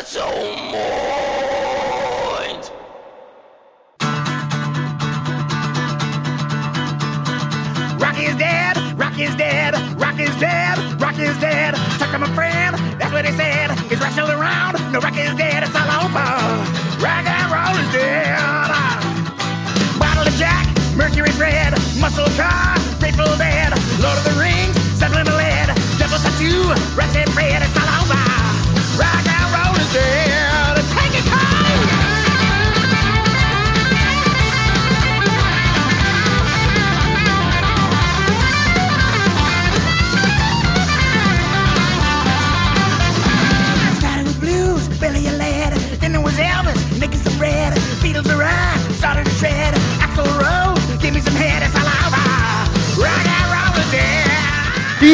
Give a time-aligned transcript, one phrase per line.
[0.00, 2.70] Metal Mind!
[8.00, 11.74] Rock is dead, rock is dead, rock is dead, rock is dead.
[11.98, 13.72] Tuck to my friend, that's what they said.
[13.92, 14.80] Is rock around?
[14.90, 16.24] No, rock is dead, it's all over.
[17.04, 18.38] Rock and roll is dead.
[19.98, 22.69] Bottle of Jack, Mercury Red, Muscle Car,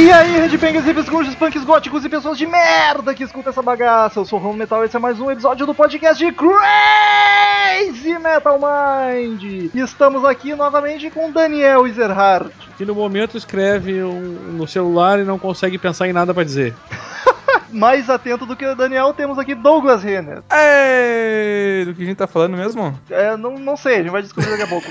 [0.06, 4.20] E aí, Redbangers, hippies, grunges, punks, góticos e pessoas de merda que escutam essa bagaça.
[4.20, 8.16] Eu sou o Ron Metal e esse é mais um episódio do podcast de Crazy
[8.20, 9.42] Metal Mind.
[9.42, 12.53] E estamos aqui novamente com Daniel Ezerhardt.
[12.78, 16.72] que no momento escreve um- no celular e não consegue pensar em nada pra dizer.
[17.72, 20.42] Mais atento do que o Daniel, temos aqui Douglas Renner.
[20.53, 22.97] Ei, do que a gente tá falando mesmo?
[23.11, 24.86] É, não, não sei, a gente vai descobrir daqui a pouco.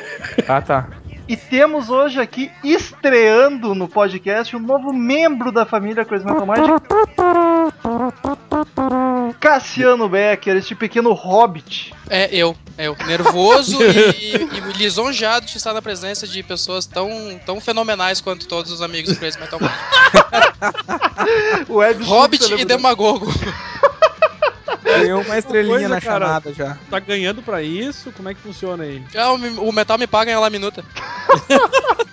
[0.48, 0.88] Ah, tá.
[1.28, 6.82] E temos hoje aqui, estreando no podcast, um novo membro da família Crazy Metal Mind.
[9.40, 11.96] Cassiano Becker, este pequeno hobbit.
[12.10, 12.56] É, eu.
[12.78, 12.96] Eu.
[13.08, 17.10] Nervoso e, e- lisonjeado de estar na presença de pessoas tão,
[17.44, 19.72] tão fenomenais quanto todos os amigos do Crazy Metal Mind.
[22.06, 23.26] Hobbit e Demagogo.
[25.02, 26.26] Ganhou uma estrelinha coisa, na cara.
[26.26, 26.78] chamada já.
[26.90, 28.12] Tá ganhando pra isso?
[28.12, 29.04] Como é que funciona aí?
[29.14, 29.36] É, o,
[29.70, 30.84] o metal me paga em lá minuta.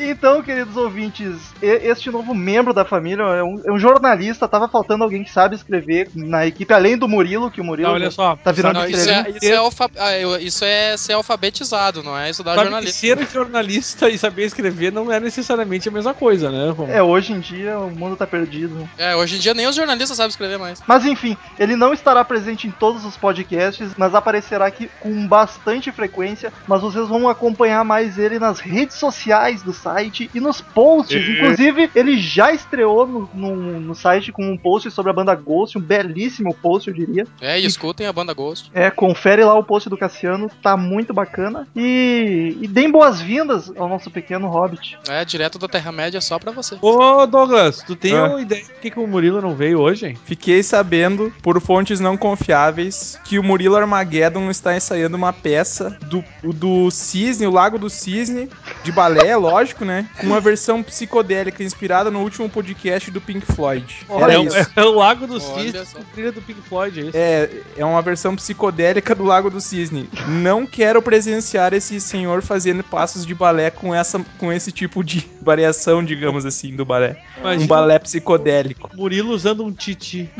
[0.00, 4.48] Então, queridos ouvintes, este novo membro da família é um, é um jornalista.
[4.48, 7.94] Tava faltando alguém que sabe escrever na equipe, além do Murilo, que o Murilo Tá,
[7.94, 8.36] olha só.
[8.36, 12.30] tá virando Não, isso, é, isso, é alfa- ah, isso é ser alfabetizado, não é
[12.30, 13.00] estudar sabe que jornalismo.
[13.00, 16.74] ser jornalista e saber escrever não é necessariamente a mesma coisa, né?
[16.88, 18.88] É, hoje em dia o mundo tá perdido.
[18.98, 20.80] É, hoje em dia nem os jornalistas sabem escrever mais.
[20.86, 25.90] Mas enfim, ele não estará presente em todos os podcasts, mas aparecerá aqui com bastante
[25.92, 26.52] frequência.
[26.66, 31.28] Mas vocês vão acompanhar mais ele nas redes sociais do site e nos posts.
[31.28, 35.76] Inclusive, ele já estreou no, no, no site com um post sobre a banda Ghost,
[35.76, 37.26] um belíssimo post, eu diria.
[37.40, 38.70] É, e escutem a banda Ghost.
[38.74, 41.66] É, confere lá o post do Cassiano, tá muito bacana.
[41.76, 44.98] E, e deem boas-vindas ao nosso pequeno hobbit.
[45.08, 46.76] É, direto da Terra-média só pra você.
[46.80, 48.24] Ô, Douglas, tu tem Ah.
[48.24, 50.18] uma ideia por que, que o Murilo não veio hoje, hein?
[50.24, 56.24] Fiquei sabendo, por fontes não confiáveis, que o Murilo Armageddon está ensaiando uma peça do,
[56.42, 58.48] do Cisne, o Lago do Cisne,
[58.82, 60.06] de balé, lógico, né?
[60.20, 64.04] Com uma versão psicodélica inspirada no último podcast do Pink Floyd.
[64.06, 67.16] Olha é, é o Lago do Cisne com trilha do Pink Floyd, é isso?
[67.16, 70.10] É, é uma versão psicodélica do Lago do Cisne.
[70.28, 75.26] Não quero presenciar esse senhor fazendo passos de balé com, essa, com esse tipo de
[75.40, 77.16] variação, digamos assim, do balé.
[77.38, 78.90] Imagina Um balé psicodélico.
[78.94, 80.30] Murilo usando um titi.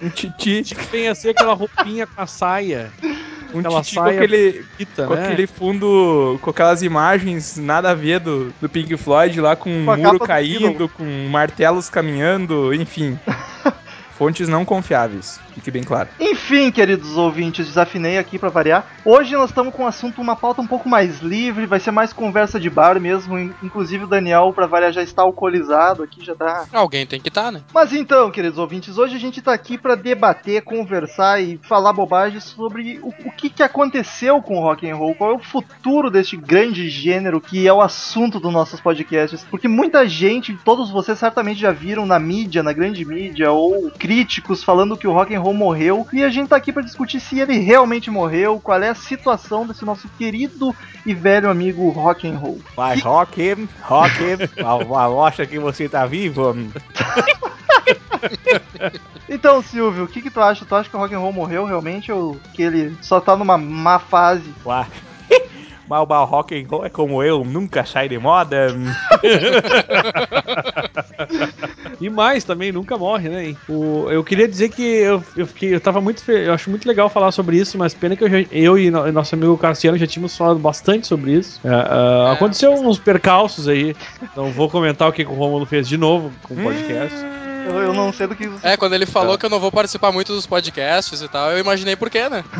[0.00, 2.92] Um titi, Tem a ser aquela roupinha com a saia.
[3.54, 5.24] Um Aquela titi com saia aquele, Fita, com né?
[5.26, 9.84] aquele fundo, com aquelas imagens nada a ver do, do Pink Floyd lá com um
[9.84, 13.18] Com a muro caindo, com martelos caminhando, enfim.
[14.22, 16.08] Fontes não confiáveis, fique bem claro.
[16.20, 18.86] Enfim, queridos ouvintes, desafinei aqui pra variar.
[19.04, 22.12] Hoje nós estamos com um assunto, uma pauta um pouco mais livre, vai ser mais
[22.12, 23.36] conversa de bar mesmo.
[23.36, 26.66] in- Inclusive o Daniel, pra variar, já está alcoolizado aqui, já tá.
[26.72, 27.62] Alguém tem que estar, né?
[27.74, 32.44] Mas então, queridos ouvintes, hoje a gente tá aqui pra debater, conversar e falar bobagens
[32.44, 36.08] sobre o, o que, que aconteceu com o rock and roll, qual é o futuro
[36.12, 39.44] deste grande gênero que é o assunto dos nossos podcasts.
[39.50, 44.62] Porque muita gente, todos vocês certamente já viram na mídia, na grande mídia, ou críticos
[44.62, 47.40] falando que o rock and roll morreu, e a gente tá aqui pra discutir se
[47.40, 52.36] ele realmente morreu, qual é a situação desse nosso querido e velho amigo rock and
[52.36, 52.60] roll.
[52.76, 54.14] Mas Rock, Rock,
[54.62, 56.54] a, a mostra que você tá vivo.
[59.28, 60.64] Então, Silvio, o que, que tu acha?
[60.64, 63.56] Tu acha que o rock and roll morreu realmente ou que ele só tá numa
[63.56, 64.54] má fase?
[64.64, 64.86] Uá.
[65.88, 68.68] Mas o rock and roll é como eu, nunca sai de moda.
[72.00, 73.54] E mais também, nunca morre, né?
[73.68, 76.28] O, eu queria dizer que eu, eu, fiquei, eu tava muito.
[76.30, 79.10] Eu acho muito legal falar sobre isso, mas pena que eu, já- eu e no-
[79.12, 81.60] nosso amigo Cassiano já tínhamos falado bastante sobre isso.
[81.64, 83.94] É, aconteceu uns percalços aí.
[84.36, 87.16] Não vou comentar o que, que o Romulo fez de novo com o podcast.
[87.64, 89.70] Eu, eu não sei do que você É, quando ele falou que eu não vou
[89.70, 92.44] participar muito dos podcasts e tal, eu imaginei por quê, né?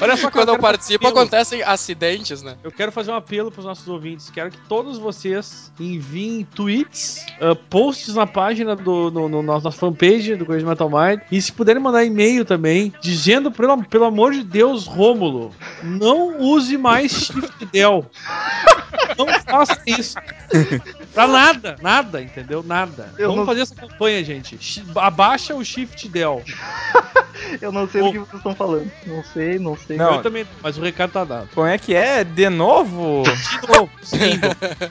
[0.00, 1.20] Olha só que Quando eu quero participo, apelo.
[1.20, 2.56] acontecem acidentes, né?
[2.62, 4.30] Eu quero fazer um apelo para os nossos ouvintes.
[4.30, 10.36] Quero que todos vocês enviem tweets, ah, posts na página do no, no, nossa fanpage
[10.36, 11.20] do Coisa Metal Mind.
[11.30, 16.76] E se puderem mandar e-mail também, dizendo, pelo, pelo amor de Deus, Rômulo, não use
[16.76, 18.06] mais Shift Del.
[19.16, 20.16] Não faça isso.
[21.14, 22.62] Pra nada, nada, entendeu?
[22.62, 23.08] Nada.
[23.16, 24.58] Eu Vamos não- fazer essa campanha, gente.
[24.96, 26.42] Abaixa o Shift Del.
[27.60, 28.90] Eu não sei do que vocês estão falando.
[29.06, 29.96] Não sei, não sei.
[29.96, 30.14] Não.
[30.16, 31.48] Eu também, mas o recado tá dado.
[31.54, 32.24] Como é que é?
[32.24, 33.22] De novo?
[33.24, 34.16] De novo, sim.
[34.18, 34.38] de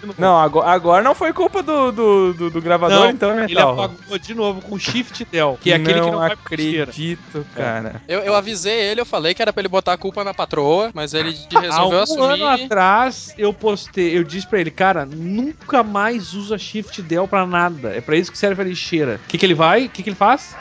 [0.05, 0.15] novo.
[0.19, 3.81] Não, agora, agora não foi culpa do, do, do, do gravador, Não, então, Ele Metal.
[3.81, 6.83] apagou de novo com Shift Del, que é aquele que não vai pra esteira.
[6.83, 8.01] acredito, cara.
[8.07, 10.91] Eu, eu avisei ele, eu falei que era pra ele botar a culpa na patroa,
[10.93, 12.23] mas ele Há resolveu um assumir.
[12.33, 17.45] ano atrás eu postei, eu disse pra ele, cara, nunca mais usa Shift Del pra
[17.45, 17.89] nada.
[17.89, 19.19] É pra isso que serve a lixeira.
[19.23, 19.85] O que, que ele vai?
[19.85, 20.55] O que, que ele faz?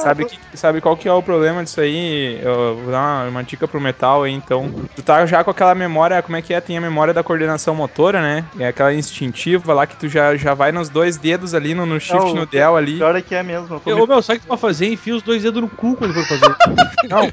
[0.00, 2.38] Sabe, que, sabe qual que é o problema disso aí?
[2.42, 4.70] Eu vou dar uma, uma dica pro metal aí, então.
[4.96, 6.60] Tu tá já com aquela memória, como é que é?
[6.60, 8.44] Tem a memória da coordenação motora, né?
[8.58, 11.98] É aquela instintiva lá que tu já, já vai nos dois dedos ali, no, no
[12.00, 12.96] shift, Não, no del ali.
[12.96, 13.80] Pior é que é mesmo.
[13.86, 14.92] Eu me- ô, meu, sabe o que tu vai fazer?
[14.92, 16.54] Enfia os dois dedos no cu quando for fazer.
[17.08, 17.30] Não,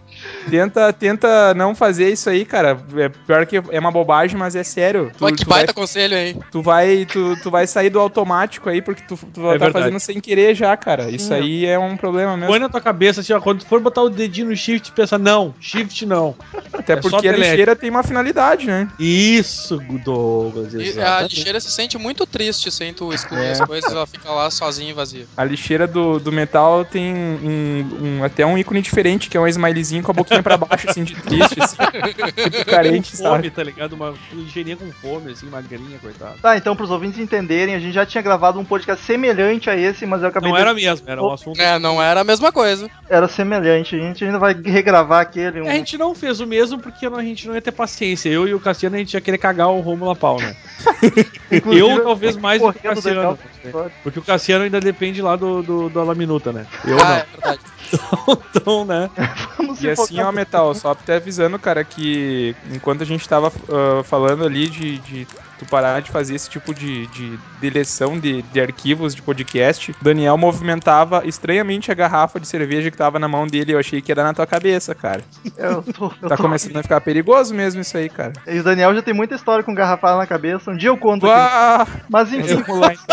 [0.49, 2.77] tenta, tenta não fazer isso aí, cara.
[2.97, 5.09] É pior que é uma bobagem, mas é sério.
[5.17, 6.37] Tu, Olha que tu vai, baita conselho, hein?
[6.51, 9.65] tu, vai, tu, tu vai sair do automático aí, porque tu, tu vai É estar
[9.67, 9.85] verdade.
[9.85, 11.09] fazendo sem querer já, cara.
[11.09, 12.50] Isso aí é um problema mesmo.
[12.51, 15.17] Põe na tua cabeça assim, ó, quando tu for botar o dedinho no Shift, pensa,
[15.17, 16.35] não, Shift não.
[16.73, 18.89] Até é porque a lixeira tem uma finalidade, né?
[18.99, 23.51] Isso, Douglas, E a lixeira se sente muito triste sem tu excluir É.
[23.53, 25.25] as coisas, ela fica lá sozinha e vazia.
[25.37, 29.47] A lixeira do, do metal tem um, um- até um ícone diferente, que é um
[29.47, 31.77] smileyzinho com a boquinha pra baixo, assim, de triste, assim.
[32.51, 33.49] tipo carente, com fome, sabe?
[33.51, 33.93] tá ligado?
[33.93, 36.37] Uma ligeirinha com fome, assim, magrinha, coitado.
[36.41, 40.05] Tá, então pros ouvintes entenderem, a gente já tinha gravado um podcast semelhante a esse,
[40.05, 41.61] mas eu acabei Não de- era mesmo, era um assunto.
[41.61, 42.89] É, não era a mesma coisa.
[43.09, 43.93] Era semelhante.
[43.93, 45.59] A gente ainda vai regravar aquele.
[45.59, 48.29] um- A gente não fez o mesmo porque não- a gente não ia ter paciência.
[48.29, 50.55] Eu e o Cassiano a gente ia querer cagar o Romulo a pau, né?
[51.51, 53.21] Eu talvez mais do que o do Cassiano.
[53.23, 53.91] Não sei.
[54.01, 56.65] Porque o Cassiano ainda depende lá do, do, da La Minuta, né?
[56.85, 57.59] Eu ah, é verdade.
[58.27, 58.43] não.
[58.55, 59.09] Então, né?
[59.81, 64.45] E assim, ó, Metal, só até avisando, cara, que enquanto a gente tava ah, falando
[64.45, 65.27] ali de, de
[65.61, 70.35] tu parar de fazer esse tipo de, de deleção de, de arquivos de podcast, Daniel
[70.37, 73.73] movimentava estranhamente a garrafa de cerveja que tava na mão dele.
[73.73, 75.23] Eu achei que ia dar na tua cabeça, cara.
[75.57, 78.33] Eu tô, eu Tá tô- começando a ficar perigoso mesmo isso aí, cara.
[78.47, 80.71] E o Daniel já tem muita história com garrafada na cabeça.
[80.71, 81.91] Um dia eu conto aqui.
[82.09, 82.81] Mas enfim, então.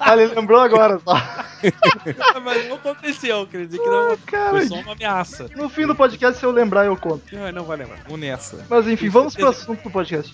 [0.00, 1.14] ah, ele lembrou agora só.
[2.42, 4.16] Mas não aconteceu, quer dizer que não.
[4.26, 5.46] Cara, Foi só uma ameaça.
[5.54, 7.22] no fim do podcast, se eu lembrar, eu conto.
[7.36, 7.98] Ah, Não vai lembrar.
[8.04, 8.64] Vamos nessa.
[8.68, 10.32] Mas enfim, vamos pro assunto do podcast.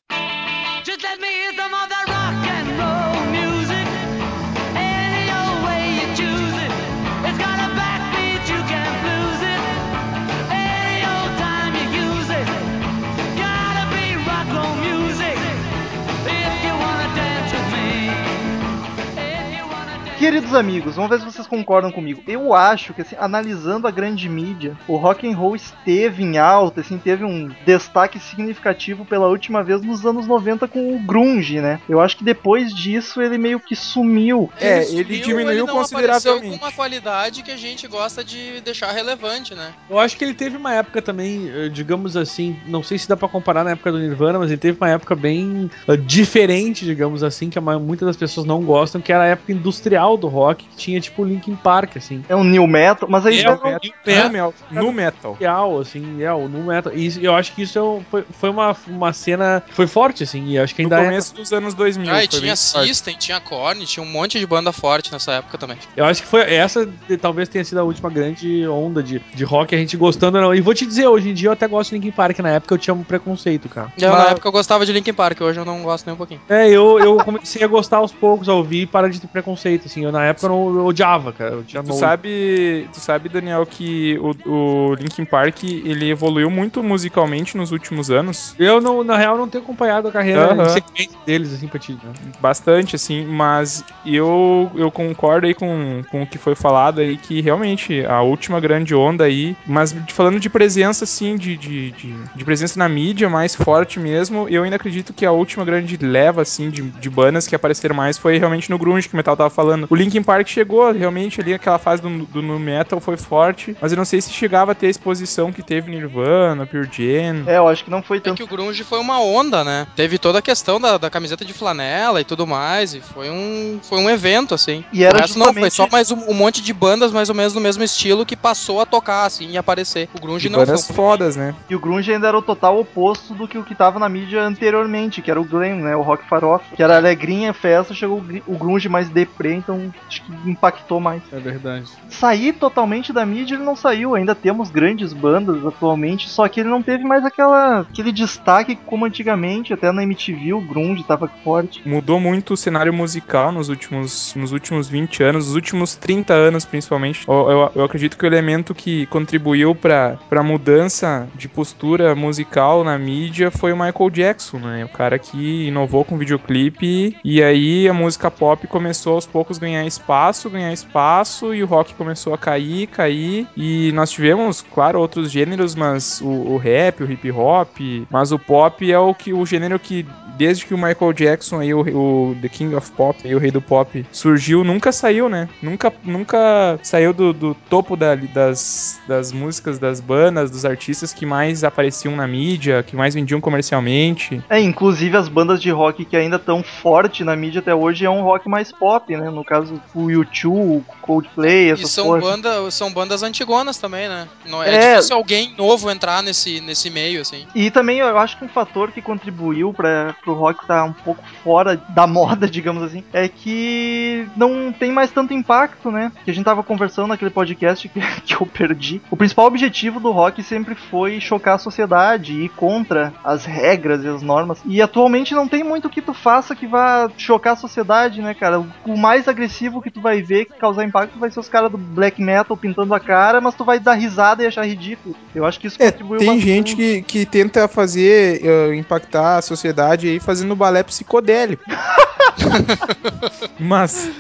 [20.27, 22.21] Queridos amigos, vamos ver se vocês concordam comigo.
[22.27, 26.81] Eu acho que, assim, analisando a grande mídia, o rock and roll esteve em alta,
[26.81, 31.81] assim, teve um destaque significativo pela última vez nos anos 90 com o grunge, né?
[31.89, 34.51] Eu acho que depois disso ele meio que sumiu.
[34.61, 36.59] É, sumiu, ele diminuiu não consideravelmente.
[36.59, 39.75] com uma qualidade que a gente gosta de deixar relevante, né?
[39.89, 43.17] Eu acho que ele teve uma época também, eh, digamos assim, não sei se dá
[43.17, 47.23] pra comparar na época do Nirvana, mas ele teve uma época bem eh, diferente, digamos
[47.23, 50.77] assim, que muitas das pessoas não gostam, que era a época industrial do rock, que
[50.77, 52.25] tinha tipo Linkin Park, assim.
[52.29, 53.91] É um new metal, mas aí É, o não- metal.
[54.07, 55.31] No, mel- no metal.
[55.33, 56.93] Industrial, assim, é, o nu metal.
[56.95, 60.23] E isso- eu acho que isso é um- foi, foi uma, uma cena foi forte,
[60.23, 61.05] assim, e acho que No ainda é.
[61.05, 62.13] começo dos anos 2000.
[62.13, 62.87] Ah, e tinha bem forte.
[62.89, 65.77] System, tinha Korn, tinha um monte de banda forte nessa época também.
[65.97, 66.89] Eu acho que foi essa,
[67.21, 70.55] talvez tenha sido a última grande onda de, de rock, a gente gostando ou não.
[70.55, 72.75] E vou te dizer, hoje em dia eu até gosto de Linkin Park, na época
[72.75, 73.93] eu tinha um preconceito, cara.
[73.99, 76.17] Eu, Mas- Na época eu gostava de Linkin Park, hoje eu não gosto nem um
[76.17, 76.41] pouquinho.
[76.49, 79.87] É, eu, eu comecei a gostar aos poucos, a ouvir e parar de ter preconceito,
[79.87, 80.06] assim.
[80.07, 81.55] Eu, na época eu, não, eu odiava, cara.
[81.55, 86.83] Eu tinha Tu sabe, tu sabe, Daniel, que o, o Linkin Park ele evoluiu muito
[86.83, 88.55] musicalmente nos últimos anos.
[88.59, 91.93] Eu, não, na real, não tenho acompanhado a carreira em sequência deles, assim, pra ti,
[91.93, 92.13] né?
[92.41, 97.41] Bastante, assim, mas eu, eu concordo aí com, com o que foi falado aí, que
[97.41, 102.45] realmente a última grande onda aí, mas falando de presença, assim, de, de, de, de
[102.45, 106.71] presença na mídia mais forte mesmo, eu ainda acredito que a última grande leva, assim,
[106.71, 109.87] de, de bandas que apareceram mais foi realmente no grunge, que o Metal tava falando.
[109.91, 113.93] O Linkin Park chegou realmente ali, aquela fase do, do nu metal foi forte, mas
[113.93, 117.45] eu não sei se chegava a ter a exposição que teve Nirvana, Pure Jam.
[117.47, 118.37] É, eu acho que não foi É tanto.
[118.37, 119.87] que o grunge foi uma onda, né?
[119.97, 123.79] Teve toda a questão da, da camiseta de flanela e tudo mais, e foi um,
[123.83, 124.85] foi um evento, assim.
[124.93, 127.29] E era o resto não, foi justamente- só mais um, um monte de bandas mais
[127.29, 130.09] ou menos no mesmo estilo que passou a tocar, assim, e aparecer.
[130.15, 130.97] O grunge De não bandas foi.
[130.97, 131.55] fodas, né?
[131.69, 134.43] E o grunge ainda era o total oposto do que o que tava na mídia
[134.43, 135.97] anteriormente, que era o glam, né?
[135.97, 140.23] O rock farofa, que era alegrinha, festa, chegou o o grunge mais deprê, então acho
[140.23, 141.23] que impactou mais.
[141.33, 141.87] É verdade.
[142.09, 146.69] Sair totalmente da mídia ele não saiu, ainda temos grandes bandas atualmente, só que ele
[146.69, 151.83] não teve mais aquela aquele destaque como antigamente, até na MTV o grunge tava forte.
[151.87, 156.65] Mudou muito o cenário musical nos últimos, nos últimos 20 anos, nos últimos 30 anos
[156.65, 157.25] principalmente.
[157.29, 162.83] Eu, eu- eu acredito que o elemento que contribuiu para a mudança de postura musical
[162.85, 164.85] na mídia foi o Michael Jackson, né?
[164.85, 169.76] O cara que inovou com videoclipe e aí a música pop começou aos poucos ganhar
[169.85, 175.31] espaço, ganhar espaço e o rock começou a cair, cair e nós tivemos, claro, outros
[175.31, 177.77] gêneros, mas o, o rap, o hip hop,
[178.11, 180.07] mas o pop é o que o gênero que
[180.37, 183.51] desde que o Michael Jackson aí o, o The King of Pop, aí, o rei
[183.51, 185.49] do pop surgiu, nunca saiu, né?
[185.63, 191.25] Nunca nunca saiu do, do topo da- das, das músicas, das bandas, dos artistas que
[191.25, 194.43] mais apareciam na mídia, que mais vendiam comercialmente.
[194.51, 198.11] É, inclusive as bandas de rock que ainda estão forte na mídia até hoje é
[198.11, 199.31] um rock mais pop, né?
[199.31, 199.56] No caso
[199.95, 202.21] o U2, o Coldplay, E essas são, porra.
[202.21, 204.29] banda, são bandas antigonas também, né?
[204.47, 204.91] Não é, É.
[204.97, 207.47] difícil alguém novo entrar nesse, nesse meio, assim.
[207.55, 211.23] E também eu acho que um fator que contribuiu para o rock estar um pouco
[211.43, 216.11] fora da moda, digamos assim, é que não tem mais tanto impacto, né?
[216.25, 219.01] Que a gente tava conversando naquele podcast que, que eu perdi.
[219.11, 224.05] O principal objetivo do rock sempre foi chocar a sociedade e ir contra as regras
[224.05, 224.59] e as normas.
[224.67, 228.61] E atualmente não tem muito que tu faça que vá chocar a sociedade, né, cara?
[228.61, 229.46] O, o mais agressivo
[229.83, 232.95] que tu vai ver que causar impacto vai ser os caras do black metal pintando
[232.95, 235.17] a cara, mas tu vai dar risada e achar ridículo.
[235.35, 236.47] Eu acho que isso É, contribuiu tem bastante.
[236.47, 241.65] gente que, que tenta fazer, eh, impactar a sociedade aí fazendo balé psicodélico.
[243.59, 244.11] mas,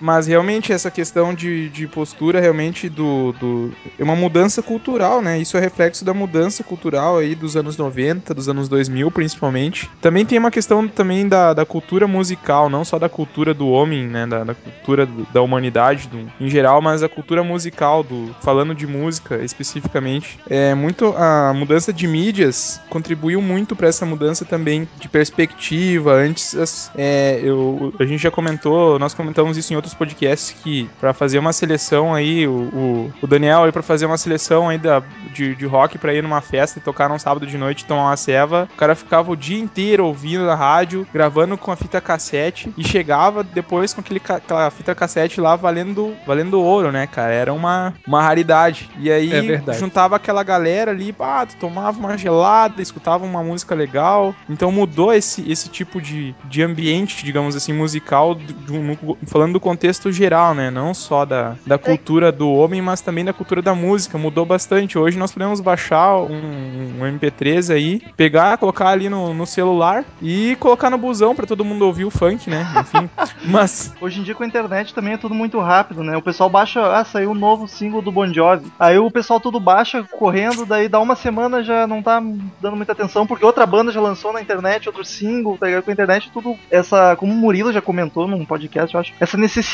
[0.00, 3.72] mas realmente essa questão de, de postura realmente do, do...
[3.98, 5.38] É uma mudança cultural, né?
[5.38, 9.88] Isso é reflexo da mudança cultural aí dos anos 90, dos anos 2000 principalmente.
[10.00, 14.06] Também tem uma questão também da, da cultura musical, não só da cultura do homem,
[14.06, 14.26] né?
[14.26, 18.74] Da, da cultura do- da humanidade do- em geral, mas a cultura musical, do falando
[18.74, 20.38] de música especificamente.
[20.48, 26.12] É muito a mudança de mídias contribuiu muito para essa mudança também de perspectiva.
[26.14, 30.88] Antes as- é, eu, a gente já comentou, nós comentamos isso em outros podcasts que
[31.00, 34.78] para fazer uma seleção aí o, o, o Daniel aí para fazer uma seleção aí
[34.78, 35.02] da,
[35.32, 38.16] de, de rock para ir numa festa e tocar num sábado de noite tomar uma
[38.16, 42.72] ceva, o cara ficava o dia inteiro ouvindo na rádio, gravando com a fita cassete
[42.76, 47.32] e chegava depois com aquele, aquela fita cassete lá valendo, valendo ouro, né, cara?
[47.32, 48.90] Era uma, uma raridade.
[48.98, 49.30] E aí
[49.72, 54.34] É juntava aquela galera ali, pá, tu tomava uma gelada, escutava uma música legal.
[54.48, 59.54] Então mudou esse, esse tipo de, de ambiente, digamos assim, musical, do- do- no- falando
[59.54, 59.77] do contexto
[60.10, 60.70] geral, né?
[60.70, 64.18] Não só da, da cultura do homem, mas também da cultura da música.
[64.18, 64.98] Mudou bastante.
[64.98, 70.56] Hoje nós podemos baixar um, um MP3 aí, pegar, colocar ali no, no celular e
[70.60, 72.66] colocar no busão pra todo mundo ouvir o funk, né?
[72.80, 73.08] Enfim.
[73.46, 76.16] mas Hoje em dia com a internet também é tudo muito rápido, né?
[76.16, 78.70] O pessoal baixa, ah, saiu um novo single do Bon Jovi.
[78.78, 82.20] Aí o pessoal tudo baixa correndo, daí dá uma semana já não tá
[82.60, 85.84] dando muita atenção, porque outra banda já lançou na internet outro single, tá ligado?
[85.84, 89.36] Com a internet tudo essa, como o Murilo já comentou num podcast, eu acho, essa
[89.36, 89.67] necessidade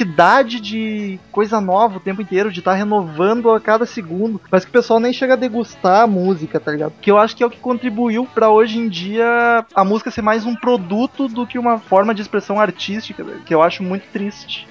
[0.60, 4.40] de coisa nova o tempo inteiro, de estar renovando a cada segundo.
[4.50, 6.94] Mas que o pessoal nem chega a degustar a música, tá ligado?
[7.00, 10.22] Que eu acho que é o que contribuiu pra hoje em dia a música ser
[10.22, 14.66] mais um produto do que uma forma de expressão artística, que eu acho muito triste.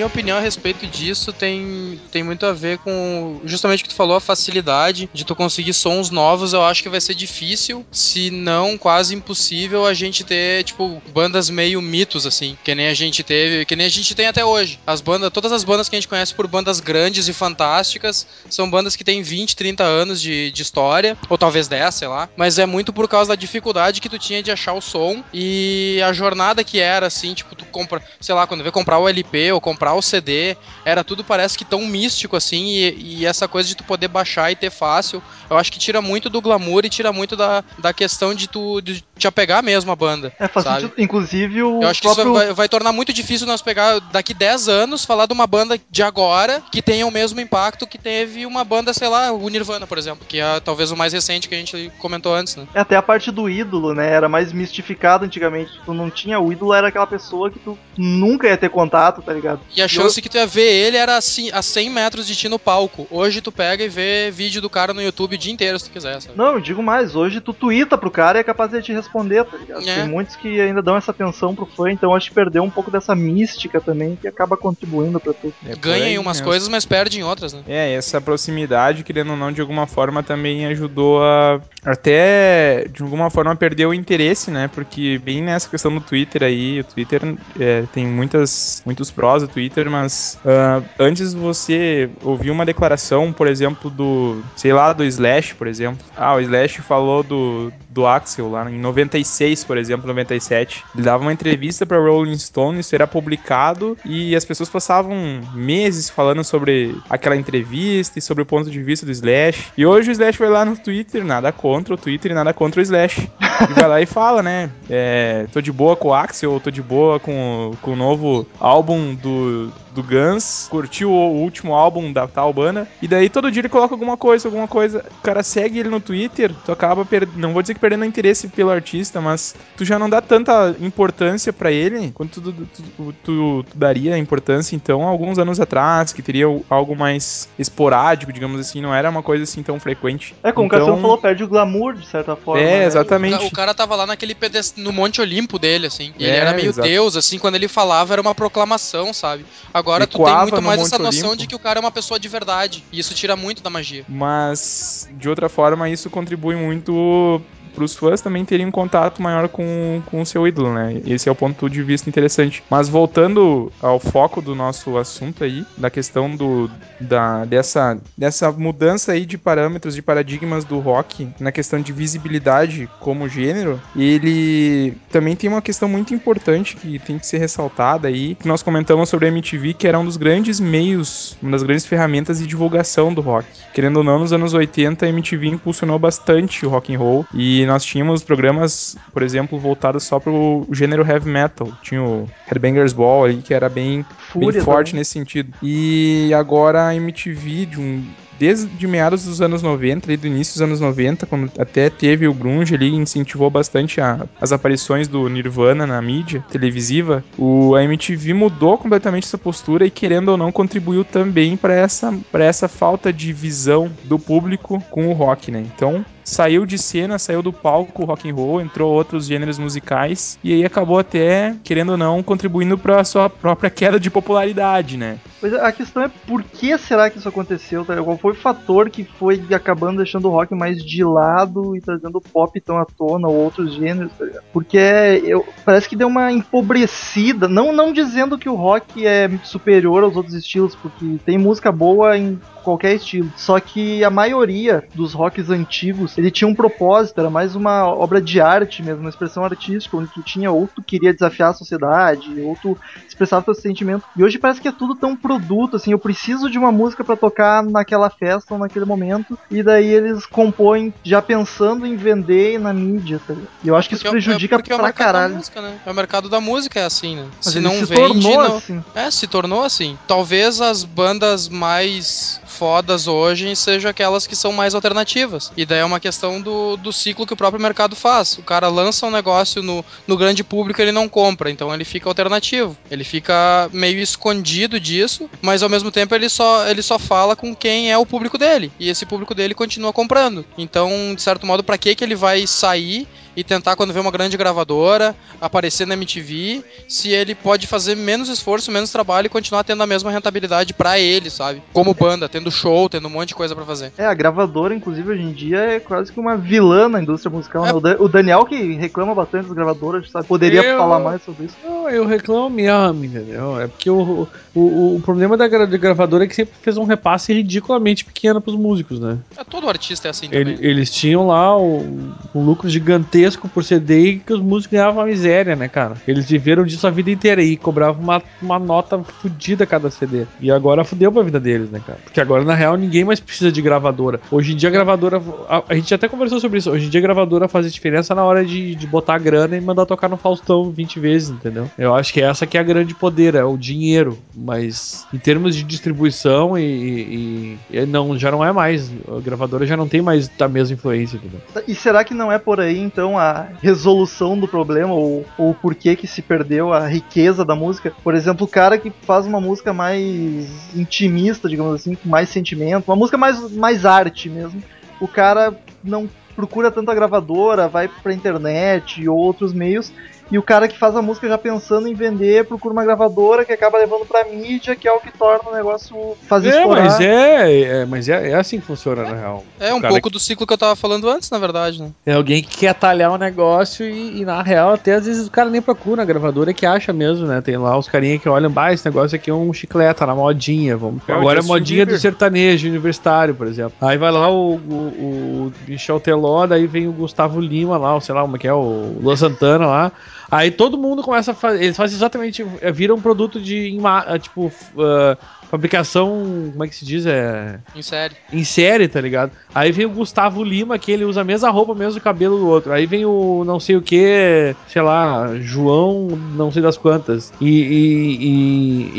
[0.00, 3.94] Minha opinião a respeito disso tem, tem muito a ver com justamente o que tu
[3.94, 6.52] falou, a facilidade de tu conseguir sons novos.
[6.52, 11.50] Eu acho que vai ser difícil, se não quase impossível, a gente ter, tipo, bandas
[11.50, 14.78] meio mitos, assim, que nem a gente teve, que nem a gente tem até hoje.
[14.86, 18.70] As bandas, todas as bandas que a gente conhece por bandas grandes e fantásticas são
[18.70, 22.58] bandas que têm 20, 30 anos de, de história, ou talvez 10, sei lá, mas
[22.58, 26.12] é muito por causa da dificuldade que tu tinha de achar o som e a
[26.12, 29.60] jornada que era, assim, tipo, tu compra, sei lá, quando vê comprar o LP ou
[29.60, 33.68] comprar o CD, era tudo parece que tão tão místico assim, e, e essa coisa
[33.68, 36.90] de tu poder baixar e ter fácil, eu acho que tira muito do glamour e
[36.90, 40.32] tira muito da, da questão de tu de te apegar mesmo à banda.
[40.38, 40.80] É, faz sabe?
[40.82, 41.00] sentido.
[41.00, 42.24] Inclusive o Eu acho que próprio...
[42.24, 45.78] isso vai, vai tornar muito difícil nós pegar daqui 10 anos, falar de uma banda
[45.90, 49.86] de agora que tenha o mesmo impacto que teve uma banda, sei lá, o Nirvana,
[49.86, 52.66] por exemplo, que é talvez o mais recente que a gente comentou antes, né?
[52.74, 54.10] É até a parte do ídolo, né?
[54.10, 55.72] Era mais mistificado antigamente.
[55.84, 59.32] Tu não tinha o ídolo, era aquela pessoa que tu nunca ia ter contato, tá
[59.32, 59.60] ligado?
[59.76, 62.48] E a chance que tu ia ver ele era assim, a 100 metros de ti
[62.48, 63.06] no palco.
[63.10, 65.90] Hoje tu pega e vê vídeo do cara no YouTube o dia inteiro se tu
[65.92, 66.36] quiser, sabe?
[66.36, 69.09] Não, eu digo mais, hoje tu twitta pro cara e é capaz de te responder,
[69.10, 69.88] tá ligado?
[69.88, 69.94] É.
[69.96, 72.90] Tem muitos que ainda dão essa atenção pro fã, então acho que perdeu um pouco
[72.90, 75.54] dessa mística também, que acaba contribuindo pra tudo.
[75.66, 76.46] É Ganha aí em umas mesmo.
[76.46, 77.62] coisas, mas perde em outras, né?
[77.66, 83.30] É, essa proximidade, querendo ou não, de alguma forma também ajudou a até, de alguma
[83.30, 84.68] forma, perder o interesse, né?
[84.72, 89.48] Porque bem nessa questão do Twitter aí, o Twitter é, tem muitas, muitos prós do
[89.48, 95.54] Twitter, mas ah, antes você ouvia uma declaração, por exemplo, do, sei lá, do Slash,
[95.54, 96.04] por exemplo.
[96.16, 100.84] Ah, o Slash falou do, do Axel lá em 96, por exemplo, 97.
[100.94, 106.08] Ele dava uma entrevista pra Rolling Stone, isso era publicado e as pessoas passavam meses
[106.08, 109.72] falando sobre aquela entrevista e sobre o ponto de vista do Slash.
[109.76, 112.80] E hoje o Slash vai lá no Twitter, nada contra o Twitter e nada contra
[112.80, 113.28] o Slash.
[113.68, 114.70] E vai lá e fala, né?
[114.88, 119.14] É, tô de boa com o Axel, tô de boa com, com o novo álbum
[119.14, 123.68] do, do Guns, curtiu o último álbum da tal banda, e daí todo dia ele
[123.68, 125.04] coloca alguma coisa, alguma coisa.
[125.18, 128.48] O cara segue ele no Twitter, tu acaba, per- não vou dizer que perdendo interesse
[128.48, 133.12] pelo artista, mas tu já não dá tanta importância pra ele quanto tu, tu- tu-
[133.24, 138.80] tu- tu daria importância, então, alguns anos atrás, que teria algo mais esporádico, digamos assim,
[138.80, 140.34] não era uma coisa assim tão frequente.
[140.42, 142.60] É, como então, o Cassiano falou, perde o glamour, de certa forma.
[142.60, 142.84] É, né?
[142.84, 143.44] exatamente.
[143.46, 144.76] O cara tava lá naquele pedest...
[144.78, 146.12] no Monte Olimpo dele, assim.
[146.18, 146.86] E ele É, era meio exato.
[146.88, 149.44] Deus, assim, quando ele falava era uma proclamação, sabe?
[149.72, 151.36] Agora tu tem muito mais essa noção Olimpo.
[151.36, 152.84] de que o cara é uma pessoa de verdade.
[152.92, 154.04] E isso tira muito da magia.
[154.08, 157.40] Mas, de outra forma, isso contribui muito
[157.78, 161.00] os fãs também terem um contato maior com, com o seu ídolo, né?
[161.06, 162.62] Esse é o ponto de vista interessante.
[162.70, 169.12] Mas voltando ao foco do nosso assunto aí, da questão do, da, dessa, dessa mudança
[169.12, 175.36] aí de parâmetros, de paradigmas do rock, na questão de visibilidade como gênero, ele também
[175.36, 179.26] tem uma questão muito importante que tem que ser ressaltada aí, que nós comentamos sobre
[179.26, 183.20] a MTV, que era um dos grandes meios, uma das grandes ferramentas de divulgação do
[183.20, 183.46] rock.
[183.72, 187.59] Querendo ou não, nos anos 80 a MTV impulsionou bastante o rock and roll e
[187.66, 191.68] nós tínhamos programas, por exemplo, voltados só pro gênero heavy metal.
[191.82, 195.00] Tinha o Headbangers Ball aí, que era bem, Fúria bem forte também.
[195.00, 195.52] nesse sentido.
[195.62, 198.02] E agora a MTV, de um,
[198.38, 202.32] desde meados dos anos 90, ali do início dos anos 90, quando até teve o
[202.32, 208.32] grunge ali, incentivou bastante a- as aparições do Nirvana na mídia televisiva, o, a MTV
[208.32, 213.12] mudou completamente essa postura e, querendo ou não, contribuiu também para essa, pra essa falta
[213.12, 215.60] de visão do público com o rock, né?
[215.74, 220.52] Então, saiu de cena, saiu do palco rock and roll, entrou outros gêneros musicais e
[220.52, 225.18] aí acabou até, querendo ou não, contribuindo para sua própria queda de popularidade, né?
[225.40, 227.96] Pois a questão é por que será que isso aconteceu, tá?
[228.02, 232.18] Qual foi o fator que foi acabando deixando o rock mais de lado e trazendo
[232.18, 234.26] o pop tão à tona ou outros gêneros, tá?
[234.52, 234.78] Porque
[235.24, 240.16] eu, parece que deu uma empobrecida, não, não dizendo que o rock é superior aos
[240.16, 243.30] outros estilos, porque tem música boa em qualquer estilo.
[243.36, 248.20] Só que a maioria dos rocks antigos, ele tinha um propósito, era mais uma obra
[248.20, 252.40] de arte mesmo, uma expressão artística, onde tu tinha ou tu queria desafiar a sociedade,
[252.40, 254.04] ou tu expressava teu sentimento.
[254.16, 257.16] E hoje parece que é tudo tão produto, assim, eu preciso de uma música pra
[257.16, 262.72] tocar naquela festa ou naquele momento, e daí eles compõem já pensando em vender na
[262.72, 263.34] mídia, tá?
[263.62, 265.34] E eu acho que isso Porque é- prejudica é o pra mercado da caralho.
[265.36, 265.74] música, né?
[265.84, 267.26] É o mercado da música, é assim, né?
[267.44, 268.56] Mas se não se vende, tornou não...
[268.56, 268.84] assim.
[268.94, 269.96] É, se tornou assim.
[270.06, 275.50] Talvez as bandas mais fodas hoje sejam aquelas que são mais alternativas.
[275.56, 278.36] E daí é uma questão do, do ciclo que o próprio mercado faz.
[278.36, 282.06] O cara lança um negócio no, no grande público ele não compra, então ele fica
[282.06, 282.76] alternativo.
[282.90, 287.56] Ele fica meio escondido disso, mas ao mesmo tempo ele só, ele só fala com
[287.56, 288.70] quem é o público dele.
[288.78, 290.44] E esse público dele continua comprando.
[290.58, 293.08] Então, de certo modo, pra que que ele vai sair
[293.40, 298.28] e tentar quando vê uma grande gravadora, aparecer na MTV, se ele pode fazer menos
[298.28, 301.62] esforço, menos trabalho e continuar tendo a mesma rentabilidade pra ele, sabe?
[301.72, 303.92] Como banda, tendo show, tendo um monte de coisa pra fazer.
[303.96, 307.64] É, a gravadora, inclusive, hoje em dia é quase que uma vilã na indústria musical,
[307.64, 307.68] É.
[307.68, 307.74] né?
[307.74, 310.26] O, Da- o Daniel, que reclama bastante das gravadoras, sabe?
[310.26, 311.56] Poderia Eu- falar mais sobre isso.
[311.64, 313.58] Não, eu reclamo mesmo, entendeu?
[313.60, 316.84] É porque o, o, o problema da gra- da gravadora é que sempre fez um
[316.84, 319.18] repasse ridiculamente pequeno pros músicos, né?
[319.36, 324.20] É, todo artista é assim Ele- eles tinham lá o, um lucro gigantesco por CD
[324.24, 325.94] que os músicos ganhavam uma miséria, né, cara?
[326.06, 330.24] Eles viveram disso a vida inteira e cobravam uma, uma nota fodida cada CD.
[330.40, 331.98] E agora fudeu pra vida deles, né, cara?
[332.04, 334.20] Porque agora, na real, ninguém mais precisa de gravadora.
[334.30, 335.22] Hoje em dia, a gravadora.
[335.48, 336.70] A, a gente até conversou sobre isso.
[336.70, 339.60] Hoje em dia, a gravadora faz diferença na hora de, de botar a grana e
[339.60, 341.70] mandar tocar no Faustão 20 vezes, entendeu?
[341.78, 344.18] Eu acho que essa que é a grande poder, é o dinheiro.
[344.34, 348.90] Mas em termos de distribuição e, e- e não, já não é mais.
[349.08, 351.40] A gravadora já não tem mais a mesma influência, entendeu?
[351.66, 355.96] E será que não é por aí, então, a resolução do problema, ou o porquê
[355.96, 357.92] que se perdeu a riqueza da música?
[358.02, 362.88] Por exemplo, o cara que faz uma música mais intimista, digamos assim, com mais sentimento,
[362.88, 364.62] uma música mais, mais arte mesmo,
[365.00, 369.92] o cara não procura tanto a gravadora, vai pra internet ou outros meios,
[370.30, 373.52] e o cara que faz a música já pensando em vender procura uma gravadora que
[373.52, 376.84] acaba levando pra mídia, que é o que torna o negócio fazer É, estourar.
[376.84, 379.44] mas é, é, mas é, é assim que funciona, na real.
[379.58, 381.90] É um pouco do ciclo que eu tava falando antes, na verdade, né?
[382.06, 385.30] É alguém que quer talhar o negócio e, e, na real, até às vezes o
[385.30, 387.40] cara nem procura, a gravadora é que acha mesmo, né?
[387.40, 390.14] Tem lá os carinha que olham, bah, esse negócio aqui é um chiclete, tá na
[390.14, 390.76] modinha.
[390.76, 391.02] Vamos...
[391.08, 391.94] É, Agora é modinha Bieber.
[391.96, 393.72] do sertanejo universitário, por exemplo.
[393.80, 398.00] Aí vai lá o, o, o Michel Teló, daí vem o Gustavo Lima lá, ou
[398.00, 399.92] sei lá como é que é, o Luan Santana lá.
[400.30, 401.64] Aí todo mundo começa a fazer.
[401.64, 402.44] Eles fazem exatamente.
[402.72, 403.76] Vira um produto de.
[404.20, 404.52] Tipo.
[404.78, 405.16] ah,
[405.50, 406.50] fabricação.
[406.52, 407.04] Como é que se diz?
[407.06, 408.14] É Em série.
[408.32, 409.32] em série, tá ligado?
[409.54, 412.72] Aí vem o Gustavo Lima, que ele usa a mesma roupa, mesmo cabelo do outro.
[412.72, 417.32] Aí vem o não sei o que, sei lá, João, não sei das quantas.
[417.40, 418.16] E, e,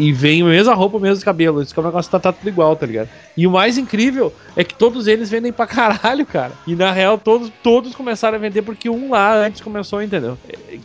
[0.01, 1.61] e, e vem a mesma roupa, mesmo cabelo.
[1.61, 3.09] Isso que é um negócio tá, tá tudo igual, tá ligado?
[3.37, 6.51] E o mais incrível é que todos eles vendem pra caralho, cara.
[6.67, 10.37] E na real, todos, todos começaram a vender porque um lá antes começou, entendeu?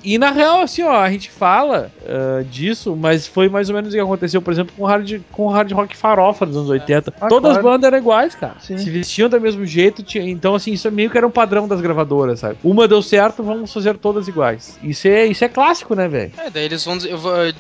[0.05, 3.91] E na real, assim, ó, a gente fala ah, disso, mas foi mais ou menos
[3.91, 6.71] o que aconteceu, por exemplo, com o hard, com o hard rock farofa dos anos
[6.71, 7.13] 80.
[7.21, 7.77] Ah, Todas as claro.
[7.79, 8.55] bandas eram iguais, cara.
[8.61, 8.79] Sim.
[8.79, 11.81] Se vestiam do mesmo jeito, tinha- então assim, isso meio que era um padrão das
[11.81, 12.57] gravadoras, sabe?
[12.63, 14.79] Uma deu certo, vamos fazer todas iguais.
[14.83, 16.33] Isso é, isso é clássico, né, velho?
[16.39, 16.97] É, daí eles vão,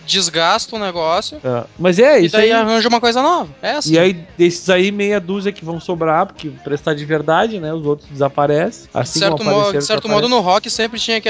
[0.07, 2.53] desgastam o negócio Ah, Mas é, e isso daí aí.
[2.53, 3.49] arranja uma coisa nova.
[3.63, 3.93] É assim.
[3.95, 7.73] E aí, desses aí, meia dúzia que vão sobrar, porque prestar de verdade, né?
[7.73, 8.85] Os outros desaparecem.
[8.85, 11.29] de Assim certo, como mo- de certo modo, no rock sempre tinha, que,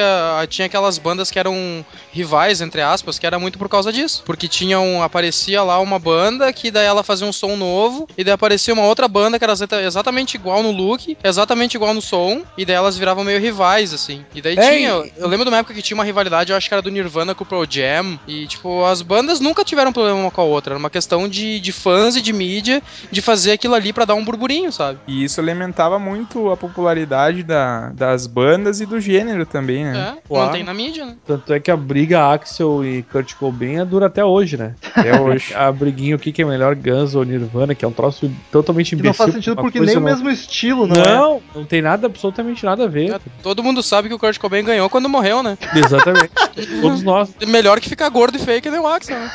[0.48, 4.22] tinha aquelas bandas que eram rivais, entre aspas, que era muito por causa disso.
[4.24, 8.32] Porque tinham, aparecia lá uma banda que daí ela fazia um som novo, e daí
[8.32, 12.42] aparecia uma outra banda que era exata- exatamente igual no look, exatamente igual no som,
[12.56, 14.24] e daí elas viravam meio rivais, assim.
[14.34, 16.66] E daí É, tinha, eu lembro de uma época que tinha uma rivalidade, eu acho
[16.66, 20.18] que era do Nirvana com o Pearl Jam, e tipo, as bandas nunca tiveram problema
[20.18, 23.52] uma com a outra, era uma questão de, de fãs e de mídia de fazer
[23.52, 24.98] aquilo ali pra dar um burburinho, sabe?
[25.06, 30.14] E isso alimentava muito a popularidade da- das bandas e do gênero também, né?
[30.16, 30.46] É, Claro.
[30.46, 31.16] mantém na mídia, né?
[31.26, 34.74] Tanto é que a briga Axel e Kurt Cobain dura até hoje, né?
[34.96, 35.52] Até hoje.
[35.54, 38.90] A briguinha, o que, que é melhor, Guns ou Nirvana, que é um troço totalmente
[38.90, 39.09] Que imbecil.
[39.11, 41.14] não faz sentido porque nem o não- mesmo estilo, não, é?
[41.14, 43.12] Não, não tem nada, absolutamente nada a ver.
[43.14, 45.56] É, Todo mundo sabe que o Kurt Cobain ganhou quando morreu, né?
[45.74, 46.30] Exatamente.
[46.80, 47.30] Todos nós.
[47.46, 49.30] Melhor que ficar gordo e feio que nem o Axel, né?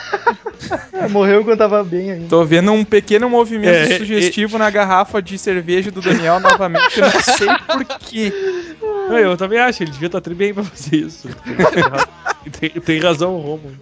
[0.94, 2.28] É, morreu quando tava bem ainda.
[2.28, 7.00] Tô vendo um pequeno movimento É, sugestivo na garrafa de cerveja do Daniel novamente.
[7.00, 8.34] Eu não sei porquê.
[9.10, 11.28] Não, Eu também acho, ele devia estar tri bem pra fazer isso.
[12.60, 13.76] tem, tem razão o Romulo.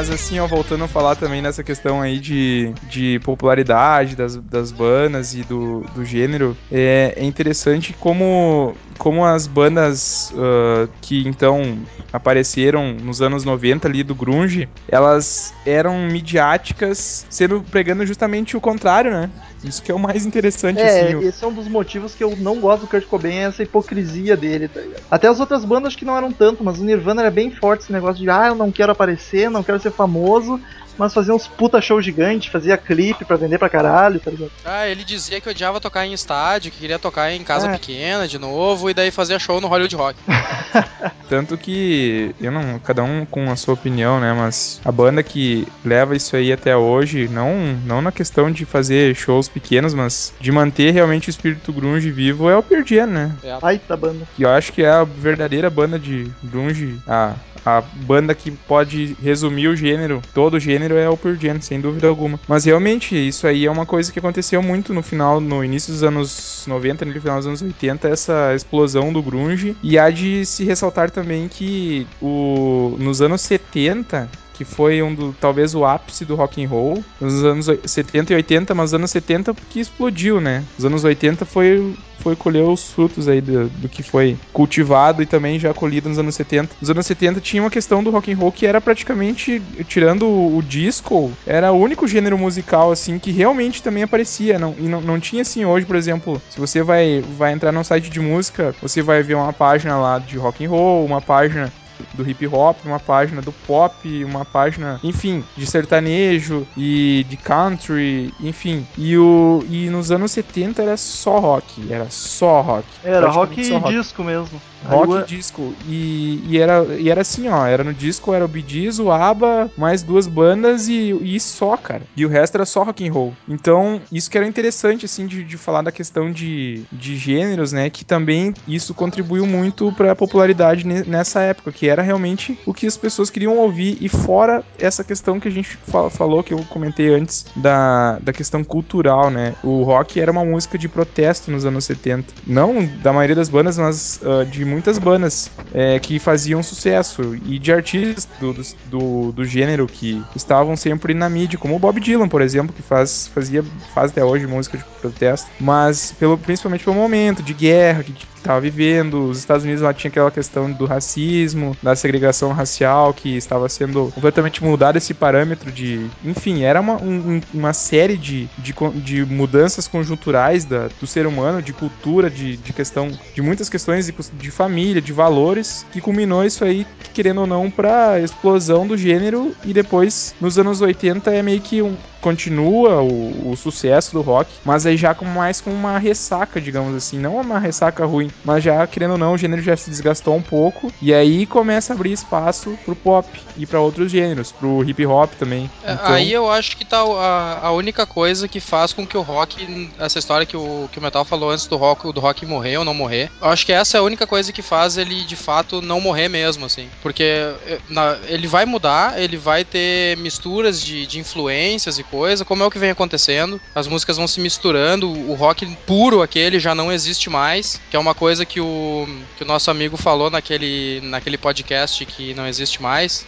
[0.00, 4.72] Mas assim, ó, voltando a falar também nessa questão aí de, de popularidade das, das
[4.72, 11.78] bandas e do, do gênero, é, é interessante como, como as bandas ah, que então
[12.12, 19.10] apareceram nos anos 90 ali do grunge, elas eram midiáticas, sendo pregando justamente o contrário,
[19.10, 19.30] né?
[19.64, 21.26] Isso que é o mais interessante, É, assim.
[21.26, 24.36] esse é um dos motivos que eu não gosto do Kurt Cobain, é essa hipocrisia
[24.36, 25.02] dele, tá ligado?
[25.10, 27.84] Até as outras bandas acho que não eram tanto, mas o Nirvana era bem forte
[27.84, 30.60] esse negócio de, ah, eu não quero aparecer, não quero ser famoso,
[31.00, 34.50] mas fazia uns puta show gigante, fazia clipe pra vender pra caralho, tá ligado?
[34.64, 37.72] Ah, ele dizia que odiava tocar em estádio, que queria tocar em casa É.
[37.72, 40.18] pequena de novo, e daí fazia show no Hollywood Rock.
[41.28, 44.32] Tanto que eu não, cada um com a sua opinião, né?
[44.32, 49.14] Mas a banda que leva isso aí até hoje, não, não na questão de fazer
[49.14, 53.32] shows pequenos, mas de manter realmente o espírito grunge vivo é o Pearl Jam, né?
[53.62, 54.26] Ai, tá banda.
[54.36, 57.34] Que eu acho que é a verdadeira banda de grunge, a,
[57.64, 62.08] a banda que pode resumir o gênero, todo o gênero é o Pearl sem dúvida
[62.08, 62.38] alguma.
[62.48, 66.02] Mas realmente, isso aí é uma coisa que aconteceu muito no final, no início dos
[66.02, 69.76] anos 90, no final dos anos 80, essa explosão do grunge.
[69.82, 74.28] E há de se ressaltar também que o, nos anos 70,
[74.60, 78.34] que foi um do, talvez o ápice do rock and roll, nos anos oi- 70
[78.34, 80.62] e 80, mas nos anos 70 porque explodiu, né?
[80.78, 85.26] Os anos 80 foi foi colher os frutos aí do, do que foi cultivado e
[85.26, 86.76] também já colhido nos anos 70.
[86.78, 90.58] Nos anos 70 tinha uma questão do rock and roll que era praticamente, tirando o,
[90.58, 94.58] o disco, era o único gênero musical assim que realmente também aparecia.
[94.58, 97.82] Não, e não, não tinha assim hoje, por exemplo, se você vai, vai entrar num
[97.82, 101.72] site de música, você vai ver uma página lá de rock and roll, uma página
[102.14, 108.32] do hip hop, uma página do pop, uma página, enfim, de sertanejo e de country,
[108.40, 108.86] enfim.
[108.96, 112.86] E o e nos anos 70 era só rock, era só rock.
[113.02, 113.94] Era rock e rock.
[113.94, 114.60] disco mesmo.
[114.84, 115.74] Rock e disco.
[115.86, 117.66] E, e, era, e era assim, ó.
[117.66, 122.02] Era no disco, era o Gees, o ABBA, mais duas bandas e, e só, cara.
[122.16, 123.34] E o resto era só rock and roll.
[123.48, 127.90] Então, isso que era interessante, assim, de, de falar da questão de, de gêneros, né?
[127.90, 132.86] Que também isso contribuiu muito pra popularidade ne- nessa época, que era realmente o que
[132.86, 133.98] as pessoas queriam ouvir.
[134.00, 138.32] E fora essa questão que a gente fa- falou, que eu comentei antes, da, da
[138.32, 139.54] questão cultural, né?
[139.62, 142.32] O rock era uma música de protesto nos anos 70.
[142.46, 147.58] Não da maioria das bandas, mas ah, de muitas bandas é, que faziam sucesso e
[147.58, 152.00] de artistas do, do, do, do gênero que estavam sempre na mídia, como o Bob
[152.00, 153.62] Dylan, por exemplo, que faz, fazia,
[153.94, 158.60] faz até hoje música de protesto, mas pelo, principalmente pelo momento de guerra que estava
[158.60, 163.68] vivendo, os Estados Unidos lá tinha aquela questão do racismo, da segregação racial que estava
[163.68, 168.74] sendo completamente mudado esse parâmetro de, enfim, era uma, um- um- uma série de, de,
[169.02, 174.06] de mudanças conjunturais da, do ser humano, de cultura, de, de questão, de muitas questões
[174.06, 178.96] de, de família, de valores, que culminou isso aí, querendo ou não, pra explosão do
[178.96, 184.20] gênero e depois, nos anos 80, é meio que um, continua o, o sucesso do
[184.22, 188.29] rock, mas aí já com mais com uma ressaca, digamos assim, não uma ressaca ruim,
[188.44, 191.92] mas já querendo ou não, o gênero já se desgastou um pouco e aí começa
[191.92, 195.70] a abrir espaço pro pop e pra outros gêneros, pro hip hop também.
[195.82, 199.16] É, Então, Aí eu acho que tá a, a única coisa que faz com que
[199.16, 202.44] o rock, essa história que o, que o Metal falou antes do rock, do rock
[202.46, 205.24] morrer ou não morrer, eu acho que essa é a única coisa que faz ele
[205.24, 206.88] de fato não morrer mesmo, assim.
[207.02, 212.44] Porque eh, na- ele vai mudar, ele vai ter misturas de, de influências e coisa,
[212.44, 213.60] como é o que vem acontecendo.
[213.74, 217.98] As músicas vão se misturando, o rock puro aquele já não existe mais, que é
[217.98, 219.06] uma coisa que o,
[219.38, 223.26] que o nosso amigo falou naquele, naquele podcast que não existe mais.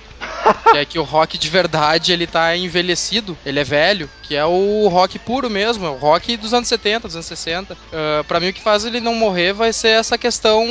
[0.70, 4.44] Que é que o rock de verdade ele tá envelhecido, ele é velho, que é
[4.44, 7.74] o rock puro mesmo, é o rock dos anos 70, dos anos 60.
[7.74, 10.66] Uh, para mim o que faz ele não morrer vai ser essa questão,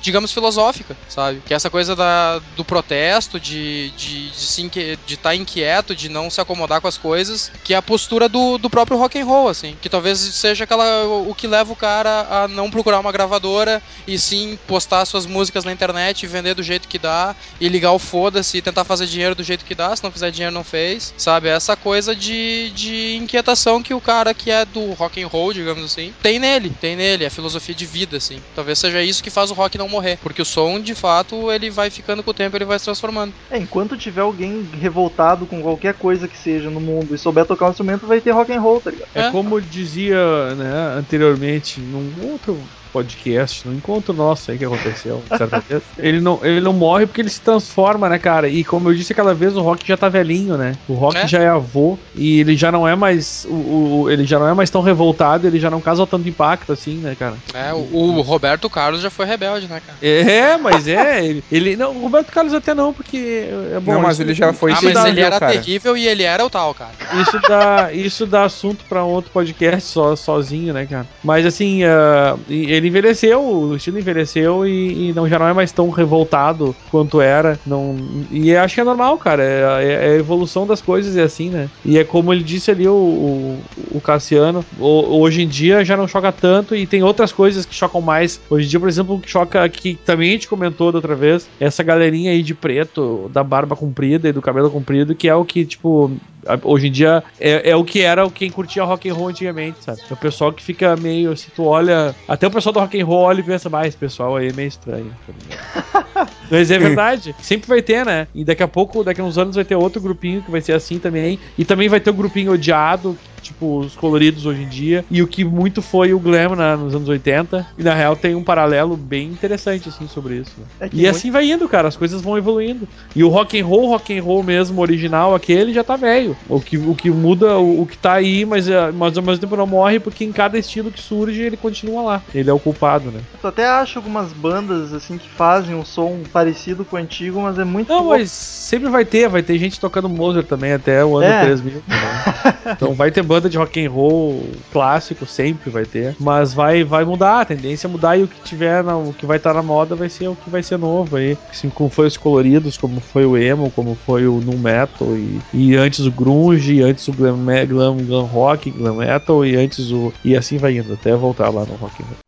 [0.00, 1.42] digamos, filosófica, sabe?
[1.44, 6.80] Que é essa coisa da, do protesto, de de estar inquieto, de não se acomodar
[6.80, 9.88] com as coisas, que é a postura do, do próprio rock and roll, assim, que
[9.88, 14.18] talvez seja aquela o, o que leva o cara a não procurar uma gravadora e
[14.18, 18.58] sim postar suas músicas na internet, vender do jeito que dá e ligar o foda-se
[18.58, 21.48] e tentar fazer dinheiro do jeito que dá, se não fizer dinheiro não fez, sabe?
[21.48, 25.84] Essa coisa de, de inquietação que o cara que é do rock and roll, digamos
[25.84, 28.40] assim, tem nele, tem nele, a filosofia de vida, assim.
[28.54, 31.70] Talvez seja isso que faz o rock não morrer, porque o som, de fato, ele
[31.70, 33.34] vai ficando com o tempo, ele vai se transformando.
[33.50, 37.66] É, enquanto tiver alguém revoltado com qualquer coisa que seja no mundo e souber tocar
[37.66, 39.08] um instrumento, vai ter rock and roll, tá ligado?
[39.14, 39.30] É, É.
[39.30, 45.82] como dizia né, anteriormente num outro podcast, num encontro nosso aí que aconteceu, certa vez.
[45.98, 48.48] Ele não, ele não morre porque ele se transforma, né, cara?
[48.48, 50.72] E como eu disse aquela vez, o Rock já tá velhinho, né?
[50.88, 51.26] O Rock É.
[51.28, 54.54] já é avô e ele já não é mais o, o- ele já não é
[54.54, 57.36] mais tão revoltado, ele já não causa tanto impacto assim, né, cara?
[57.54, 59.98] É, o, o Roberto Carlos já foi rebelde, né, cara?
[60.02, 63.92] É, mas é, ele, ele não, o Roberto Carlos até não, porque é bom.
[63.94, 65.52] Não, mas isso- ele já foi ah, mas ele era cara.
[65.52, 66.92] terrível e ele era o tal, cara.
[67.20, 71.06] Isso dá, isso dá assunto pra um outro podcast só, sozinho, né, cara?
[71.22, 75.52] Mas assim, ah, e- ele envelheceu, o estilo envelheceu e, e não, já não é
[75.52, 77.60] mais tão revoltado quanto era.
[77.66, 79.42] Não, e acho que é normal, cara.
[79.44, 81.70] É, é- é a evolução das coisas é assim, né?
[81.84, 85.96] E é como ele disse ali, o, o, o Cassiano, o- hoje em dia já
[85.96, 88.40] não choca tanto e tem outras coisas que chocam mais.
[88.50, 91.50] Hoje em dia, por exemplo, que choca, que também a gente comentou da outra vez,
[91.60, 95.44] essa galerinha aí de preto, da barba comprida e do cabelo comprido, que é o
[95.44, 96.20] que, tipo,
[96.62, 100.00] hoje em dia é, é o que era quem curtia rock and roll antigamente, sabe?
[100.08, 103.04] É o pessoal que fica meio, se tu olha, até o pessoal do rock and
[103.04, 105.12] roll olha e pensa, mais esse pessoal aí é meio estranho.
[105.26, 106.28] tá?
[106.50, 107.34] Mas é verdade.
[107.40, 108.26] Sempre vai ter, né?
[108.34, 110.72] E daqui a pouco, daqui a uns anos, vai ter outro grupinho que vai ser
[110.72, 111.38] assim também.
[111.56, 115.04] E também vai ter o grupinho odiado, tipo os coloridos hoje em dia.
[115.10, 117.66] E o que muito foi o glam na- nos anos 80.
[117.78, 120.52] E na real tem um paralelo bem interessante, assim, sobre isso.
[120.58, 120.64] né?
[120.80, 121.88] É E muito- assim vai indo, cara.
[121.88, 122.86] As coisas vão evoluindo.
[123.14, 126.36] E o rock and roll, rock and roll mesmo, original, aquele já tá velho.
[126.48, 129.40] O que, o que muda, o, o que tá aí, mas, é- mas ao mesmo
[129.40, 132.22] tempo não morre, porque em cada estilo que surge, ele continua lá.
[132.34, 133.20] Ele é o culpado, né?
[133.40, 137.58] Tu até acha algumas bandas assim que fazem um som parecido com o antigo, mas
[137.58, 138.10] é muito Não, pouco.
[138.18, 141.44] mas sempre vai ter, vai ter gente tocando Mozart também até o ano É.
[141.44, 141.82] 3000.
[141.86, 142.24] né?
[142.76, 146.16] então vai ter banda de rock and roll clássico, sempre vai ter.
[146.18, 149.26] Mas vai, vai mudar, a tendência é mudar e o que tiver, na- o que
[149.26, 151.36] vai estar na moda vai ser o que vai ser novo aí.
[151.50, 155.38] Assim, como foi os coloridos, como foi o emo, como foi o nu metal e,
[155.52, 157.36] e antes o grunge, e antes o glam,
[157.68, 161.64] glam, glam rock, glam metal e antes o e assim vai indo até voltar lá
[161.64, 162.27] no rock and roll.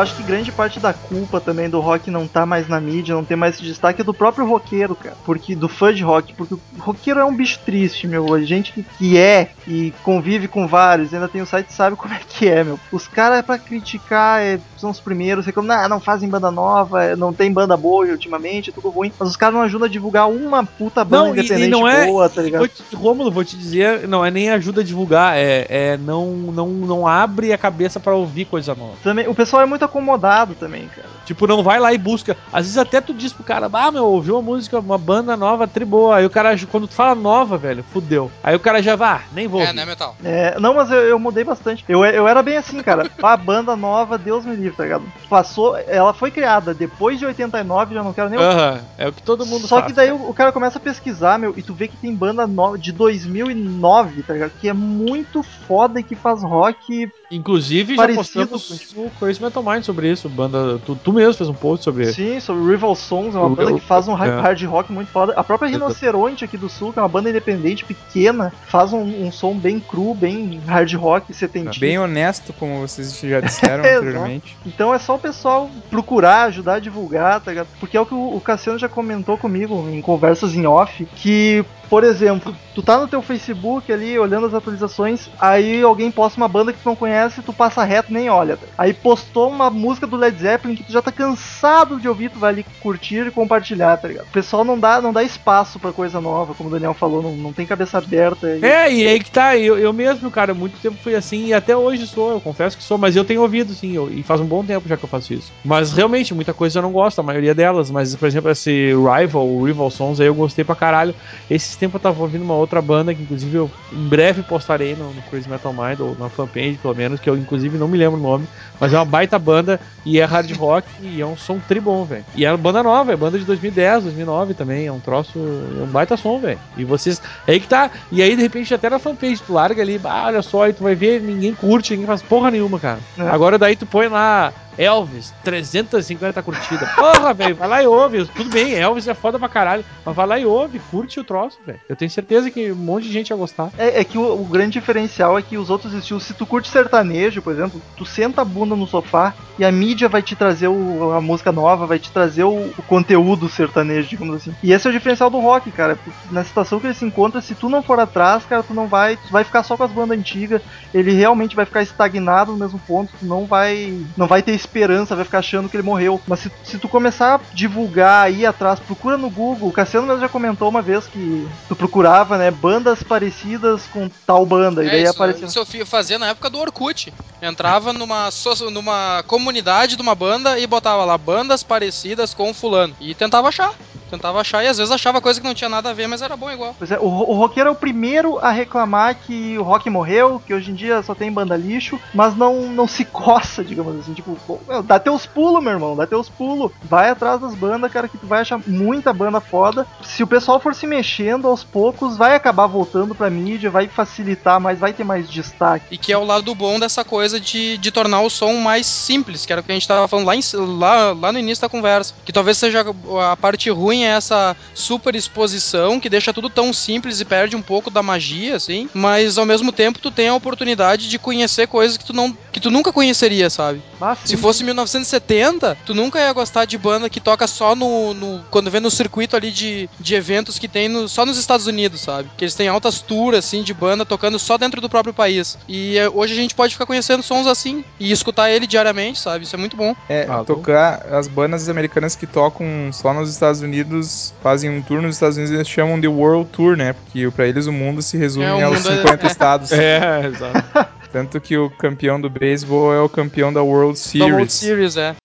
[0.00, 3.24] Acho que grande parte da culpa também do rock não tá mais na mídia, não
[3.24, 5.16] ter mais esse destaque é do próprio roqueiro, cara.
[5.24, 8.32] Porque do fã de rock, porque o roqueiro é um bicho triste, meu.
[8.34, 12.14] A gente que, que é e convive com vários, ainda tem o site sabe como
[12.14, 12.78] é que é, meu.
[12.92, 17.16] Os caras pra criticar é, são os primeiros, reclamam, "Ah, não fazem banda nova, é,
[17.16, 19.12] não tem banda boa ultimamente, é tudo ruim.
[19.18, 21.86] Mas os caras não ajudam a divulgar uma puta banda Não, e- e independente não
[21.88, 22.66] é- boa, tá ligado?
[22.68, 26.68] Te, Rômulo, vou te dizer, não é nem ajuda a divulgar, é, é não, não,
[26.68, 28.94] não abre a cabeça pra ouvir coisa nova.
[29.02, 31.08] Também, o pessoal é muito acomodado também, cara.
[31.26, 32.36] Tipo, não vai lá e busca.
[32.52, 35.68] Às vezes até tu diz pro cara, ah, meu, ouviu uma música, uma banda nova,
[35.68, 36.16] tri boa.
[36.16, 38.30] Aí o cara, quando tu fala nova, velho, fudeu.
[38.42, 39.60] Aí o cara já vai, ah, nem vou.
[39.60, 39.76] É, ouvir.
[39.76, 40.16] né, Metal?
[40.24, 41.84] É, não, mas eu, eu mudei bastante.
[41.88, 43.10] Eu, eu era bem assim, cara.
[43.22, 45.04] A banda nova, Deus me livre, tá ligado?
[45.28, 48.38] Passou, ela foi criada depois de 89, já não quero nem.
[48.40, 49.86] Aham, é o que todo mundo Só faz.
[49.86, 52.46] que daí o, o cara começa a pesquisar, meu, e tu vê que tem banda
[52.46, 54.52] nova de 2009, tá ligado?
[54.60, 57.10] Que é muito foda e que faz rock.
[57.30, 60.28] Inclusive, já postamos no Crazy Metal Mind sobre isso.
[60.28, 62.12] Banda, tu, tu mesmo fez um post sobre.
[62.12, 64.40] Sim, sobre Rival Sons, é uma O- banda que faz um hard, é.
[64.40, 65.32] hard rock muito foda.
[65.36, 65.68] A própria.
[65.70, 69.78] Rinoceronte aqui do Sul, que é uma banda independente, pequena, faz um, um som bem
[69.78, 71.80] cru, bem hard rock, setentista.
[71.80, 74.56] Bem honesto, como vocês já disseram anteriormente.
[74.66, 77.68] Então é só o pessoal procurar, ajudar a divulgar, tá ligado?
[77.78, 81.64] Porque é o que o o Cassiano já comentou comigo em conversas em off, que,
[81.90, 86.46] por exemplo, tu tá no teu Facebook ali olhando as atualizações, aí alguém posta uma
[86.46, 88.56] banda que tu não conhece, tu passa reto nem olha.
[88.78, 92.38] Aí postou uma música do Led Zeppelin que tu já tá cansado de ouvir, tu
[92.38, 94.26] vai ali curtir e compartilhar, tá ligado?
[94.26, 97.32] O pessoal não dá, não dá espaço pra coisa nova, como o Daniel falou, não,
[97.36, 98.46] não tem cabeça aberta.
[98.56, 101.52] E- É, e aí que tá, eu, eu mesmo, cara, muito tempo fui assim, e
[101.54, 104.40] até hoje sou, eu confesso que sou, mas eu tenho ouvido, sim, eu- e faz
[104.40, 105.52] um bom tempo já que eu faço isso.
[105.64, 109.44] Mas realmente, muita coisa eu não gosto, a maioria delas, mas, por exemplo, esse Rival,
[109.48, 111.14] o Rival Sons, aí eu gostei pra caralho.
[111.50, 115.12] Esses tempos eu tava ouvindo uma outra banda, que inclusive eu em breve postarei no,
[115.12, 118.18] no Crazy Metal Mind, ou na fanpage, pelo menos, que eu inclusive não me lembro
[118.18, 118.46] o nome,
[118.78, 122.24] mas é uma baita banda, e é hard rock, e é um som tribom, velho.
[122.34, 125.82] E é uma banda nova, é banda de 2010, 2009 também, é um troço, é
[125.82, 126.58] um baita som, velho.
[126.76, 129.82] E vocês, é aí que tá, e aí de repente até na fanpage tu larga
[129.82, 132.98] ali, ah, olha só, e tu vai ver, ninguém curte, ninguém faz porra nenhuma, cara.
[133.18, 133.22] É.
[133.22, 136.88] Agora daí tu põe lá Elvis, 350 curtidas.
[136.92, 138.24] Porra, velho, vai lá e ouve.
[138.26, 141.58] Tudo bem, Elvis é foda pra caralho, mas vai lá e ouve, curte o troço,
[141.66, 141.78] velho.
[141.88, 143.70] Eu tenho certeza que um monte de gente ia gostar.
[143.76, 146.68] É, é que o, o grande diferencial é que os outros estilos, se tu curte
[146.68, 150.68] sertanejo, por exemplo, tu senta a bunda no sofá e a mídia vai te trazer
[150.68, 154.54] o- a música nova, vai te trazer o, o conteúdo sertanejo, digamos assim.
[154.62, 155.98] E esse é o diferencial do rock, cara.
[156.30, 159.16] Na situação que ele se encontra, se tu não for atrás, cara, tu não vai,
[159.16, 160.62] tu vai ficar só com as bandas antigas.
[160.94, 165.16] Ele realmente vai ficar estagnado no mesmo ponto, tu não vai, não vai ter esperança,
[165.16, 166.20] vai ficar achando que ele morreu.
[166.26, 169.68] Mas se, se tu começar a divulgar, ir atrás, procura no Google.
[169.68, 174.46] O Cassiano mesmo já comentou uma vez que tu procurava, né, bandas parecidas com tal
[174.46, 174.84] banda.
[174.84, 175.46] e É daí isso, aparecia.
[175.46, 177.12] isso eu fazia na época do Orkut.
[177.42, 178.28] Entrava numa,
[178.72, 182.94] numa comunidade de uma banda e botava lá bandas parecidas com fulano.
[183.00, 183.74] E tentava achar.
[184.10, 186.36] Tentava achar e às vezes achava coisa que não tinha nada a ver, mas era
[186.36, 186.74] bom igual.
[186.76, 190.52] Pois é, o, o roqueiro é o primeiro a reclamar que o rock morreu, que
[190.52, 194.12] hoje em dia só tem banda lixo, mas não, não se coça, digamos assim.
[194.12, 194.36] Tipo,
[194.68, 196.72] meu, dá teus pulos, meu irmão, dá teus pulos.
[196.82, 199.86] Vai atrás das bandas, cara, que tu vai achar muita banda foda.
[200.02, 204.60] Se o pessoal for se mexendo aos poucos, vai acabar voltando pra mídia, vai facilitar
[204.60, 205.84] mais, vai ter mais destaque.
[205.90, 209.46] E que é o lado bom dessa coisa de, de tornar o som mais simples,
[209.46, 210.40] que era o que a gente tava falando lá, em-
[210.78, 212.12] lá, lá no início da conversa.
[212.24, 212.84] Que talvez seja
[213.30, 217.60] a parte ruim tem essa super exposição que deixa tudo tão simples e perde um
[217.60, 218.88] pouco da magia, assim.
[218.94, 222.60] Mas ao mesmo tempo tu tem a oportunidade de conhecer coisas que tu não que
[222.60, 223.82] tu nunca conheceria, sabe?
[224.00, 228.14] Ah, Se fosse 1970, tu nunca ia gostar de banda que toca só no.
[228.14, 231.66] no- quando vê no circuito ali de, de eventos que tem no- só nos Estados
[231.66, 232.28] Unidos, sabe?
[232.36, 235.58] Que eles têm altas tours, assim, de banda tocando só dentro do próprio país.
[235.68, 239.44] E é, hoje a gente pode ficar conhecendo sons assim e escutar ele diariamente, sabe?
[239.44, 239.94] Isso é muito bom.
[240.08, 240.44] É, Ah, bom.
[240.44, 245.36] tocar as bandas americanas que tocam só nos Estados Unidos, fazem um tour nos Estados
[245.36, 246.92] Unidos, eles chamam de World Tour, né?
[246.94, 249.72] Porque pra eles o mundo se resume É, o aos mundo é- 50 estados.
[249.72, 250.99] É, exato.
[251.12, 254.52] Tanto que o campeão do beisebol é o campeão da World Da World Series.
[254.52, 255.16] Series, é.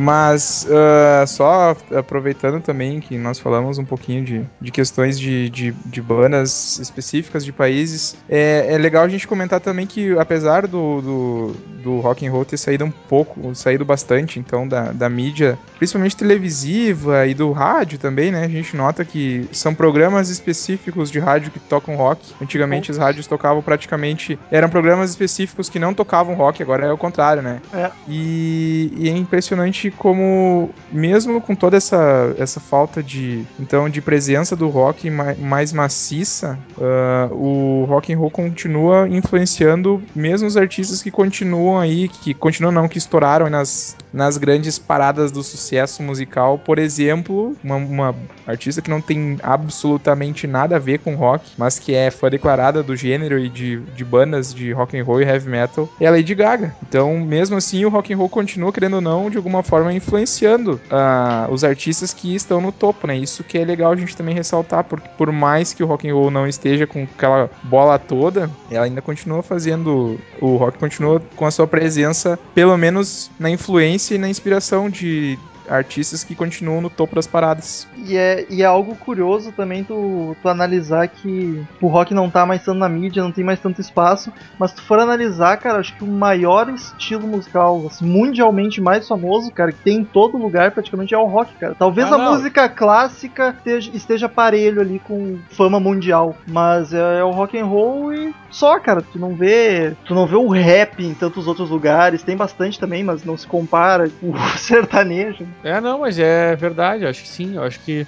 [0.00, 5.72] Mas ah, só aproveitando também que nós falamos um pouquinho de, de questões de, de,
[5.84, 11.02] de bandas específicas de países, é, é legal a gente comentar também que apesar do,
[11.02, 15.58] do, do rock and roll ter saído um pouco, saído bastante então da, da mídia,
[15.76, 18.44] principalmente televisiva e do rádio também, né?
[18.44, 22.32] A gente nota que são programas específicos de rádio que tocam rock.
[22.40, 26.96] Antigamente as rádios tocavam praticamente eram programas específicos que não tocavam rock, agora é o
[26.96, 27.60] contrário, né?
[27.74, 27.90] É.
[28.08, 34.54] E, e é impressionante como, mesmo com toda essa, essa falta de, então, de presença
[34.54, 41.02] do rock ma- mais maciça, ah, o rock and roll continua influenciando mesmo os artistas
[41.02, 46.58] que continuam aí, que continuam não, que estouraram nas, nas grandes paradas do sucesso musical.
[46.58, 48.14] Por exemplo, uma, uma
[48.46, 52.82] artista que não tem absolutamente nada a ver com rock, mas que é fã declarada
[52.82, 56.10] do gênero e de, de bandas de rock and roll e heavy metal, é a
[56.10, 56.74] Lady Gaga.
[56.86, 60.80] Então, mesmo assim, o rock and roll continua, querendo ou não, de alguma forma influenciando
[60.90, 63.16] ah, os artistas que estão no topo, né?
[63.16, 66.14] Isso que é legal a gente também ressaltar, porque por mais que o rock and
[66.14, 71.46] roll não esteja com aquela bola toda, ela ainda continua fazendo, o rock continua com
[71.46, 75.38] a sua presença, pelo menos na influência e na inspiração de
[75.70, 77.86] artistas que continuam no topo das paradas.
[77.96, 82.44] E é, e é algo curioso também tu, tu analisar que o rock não tá
[82.44, 85.96] mais tanto na mídia, não tem mais tanto espaço, mas tu for analisar, cara, acho
[85.96, 90.70] que o maior estilo musical, assim, mundialmente mais famoso, cara, que tem em todo lugar
[90.72, 91.74] praticamente é o rock, cara.
[91.78, 92.32] Talvez Ah, a não.
[92.32, 97.64] música clássica esteja, esteja parelho ali com fama mundial, mas é, é o rock and
[97.66, 101.70] roll e só, cara, tu não vê, tu não vê o rap em tantos outros
[101.70, 105.46] lugares, tem bastante também, mas não se compara com o sertanejo.
[105.62, 108.06] É, não, mas é verdade, eu acho que sim, eu acho que.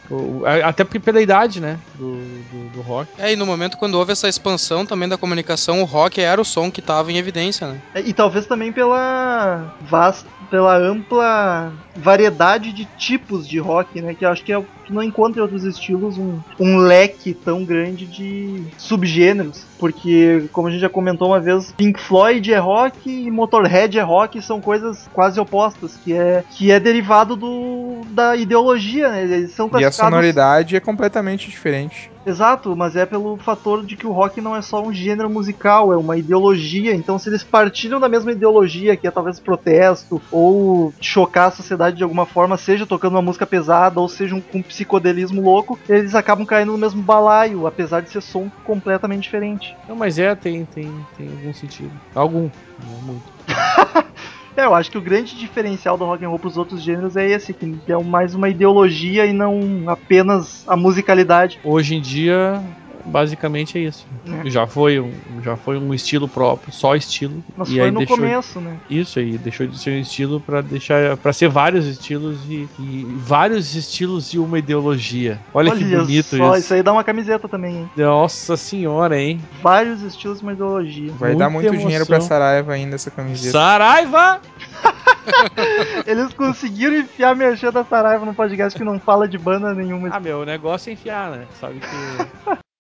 [0.65, 1.79] até porque pela idade, né?
[1.95, 3.09] Do, do, do rock.
[3.19, 6.45] É, e no momento quando houve essa expansão também da comunicação, o rock era o
[6.45, 7.79] som que tava em evidência, né?
[7.95, 14.15] É, E talvez também pela vasta, pela ampla variedade de tipos de rock, né?
[14.15, 17.65] Que eu acho que é que não encontra em outros estilos um, um leque tão
[17.65, 19.65] grande de subgêneros.
[19.79, 24.03] Porque, como a gente já comentou uma vez, Pink Floyd é rock e Motorhead é
[24.03, 29.23] rock são coisas quase opostas, que é, que é derivado do, da ideologia, né?
[29.25, 32.12] Eles são E a classificados sonoridade é completamente diferente.
[32.25, 35.93] Exato, mas é pelo fator de que o rock não é só um gênero musical,
[35.93, 36.95] é uma ideologia.
[36.95, 41.97] Então, se eles partilham da mesma ideologia, que é talvez protesto, ou chocar a sociedade
[41.97, 45.79] de alguma forma, seja tocando uma música pesada, ou seja um, com um psicodelismo louco,
[45.89, 49.77] eles acabam caindo no mesmo balaio, apesar de ser som completamente diferente.
[49.89, 51.93] Não, mas é, tem, tem, tem algum sentido.
[52.15, 52.49] Algum,
[52.85, 53.33] não muito.
[54.57, 57.27] É, eu acho que o grande diferencial do rock and roll pros outros gêneros é
[57.27, 61.59] esse, que é mais uma ideologia e não apenas a musicalidade.
[61.65, 62.63] Hoje em dia,
[63.05, 64.07] basicamente é isso.
[64.45, 64.51] É.
[64.51, 67.43] Já foi um, já foi um estilo próprio, só estilo.
[67.57, 68.77] Mas e foi aí no deixou começo, né?
[68.89, 73.07] isso aí, deixou de ser um estilo pra deixar para ser vários estilos e, e
[73.17, 75.41] vários estilos e uma ideologia.
[75.53, 76.75] Olha, que bonito só, isso.
[76.75, 77.91] aí dá uma camiseta também, hein?
[77.97, 79.41] Nossa senhora, hein?
[79.63, 81.13] Vários estilos e uma ideologia.
[81.19, 82.29] Vai dar Muita muito dinheiro pra emoção.
[82.29, 83.53] Saraiva ainda essa camiseta.
[83.53, 84.41] Saraiva!
[86.07, 90.09] Eles conseguiram enfiar merchan da Saraiva no podcast que não fala de banda nenhuma.
[90.11, 91.47] Ah, meu, o negócio é enfiar, né?
[91.61, 92.57] Sabe que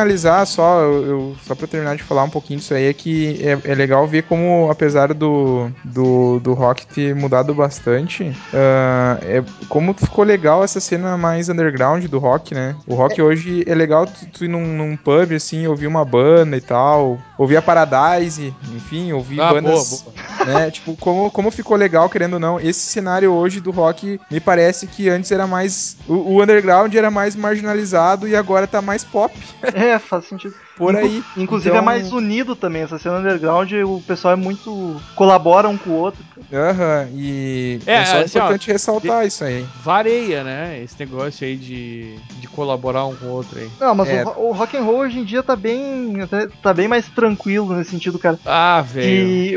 [0.00, 3.40] finalizar, só, eu, eu- só pra terminar de falar um pouquinho disso aí, é que
[3.42, 9.42] é, é legal ver como, apesar do, do, do rock ter mudado bastante, ah, é,
[9.70, 12.76] como ficou legal essa cena mais underground do rock, né?
[12.86, 16.56] O rock hoje é legal tu, tu ir num, num pub, assim, ouvir uma banda
[16.58, 20.02] e tal, ouvir a Paradise, enfim, ouvir Ah, bandas...
[20.04, 20.12] boa,
[20.44, 20.54] boa.
[20.54, 20.70] né?
[20.76, 24.86] Tipo, como, como ficou legal, querendo ou não, esse cenário hoje do rock me parece
[24.86, 25.96] que antes era mais.
[26.06, 29.34] O, o underground era mais marginalizado e agora tá mais pop.
[29.86, 30.54] É, faz sentido.
[30.76, 31.24] Por Inclu- aí.
[31.36, 35.00] Inclusive Então- é mais unido também, essa cena underground, o pessoal é muito.
[35.14, 36.22] colabora um com o outro.
[36.52, 39.64] Aham, e É, é, só assim, ó, importante ressaltar isso aí.
[39.82, 40.80] Vareia, né?
[40.82, 43.70] Esse negócio aí de, de colaborar um com o outro aí.
[43.80, 44.24] Não, mas É.
[44.24, 46.20] o, o rock and roll hoje em dia tá bem.
[46.20, 48.38] até- tá bem mais tranquilo nesse sentido, cara.
[48.44, 49.06] Ah, velho.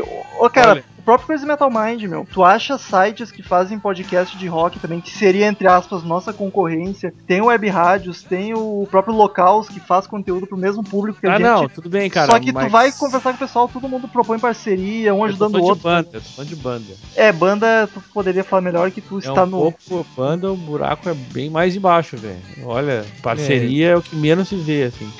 [0.05, 0.09] Que.
[0.39, 0.83] Ô, cara, Olha.
[1.09, 2.27] Próprio Crazy Metal Mind, meu.
[2.31, 7.11] Tu acha sites que fazem podcast de rock também, que seria, entre aspas, nossa concorrência.
[7.25, 11.31] Tem web rádios, tem o próprio Locals que faz conteúdo pro mesmo público que a
[11.33, 11.45] Ah, gente.
[11.47, 12.31] não, tudo bem, cara.
[12.31, 15.55] Só que mas tu vai conversar com o pessoal, todo mundo propõe parceria, um ajudando
[15.55, 15.77] o outro.
[15.77, 16.85] de banda, eu tô falando de banda.
[17.15, 19.57] É, banda, tu poderia falar melhor que tu É está um no.
[19.59, 22.37] pouco banda, o buraco é bem mais embaixo, velho.
[22.63, 23.97] Olha, parceria é.
[23.97, 25.11] o que menos se vê, assim.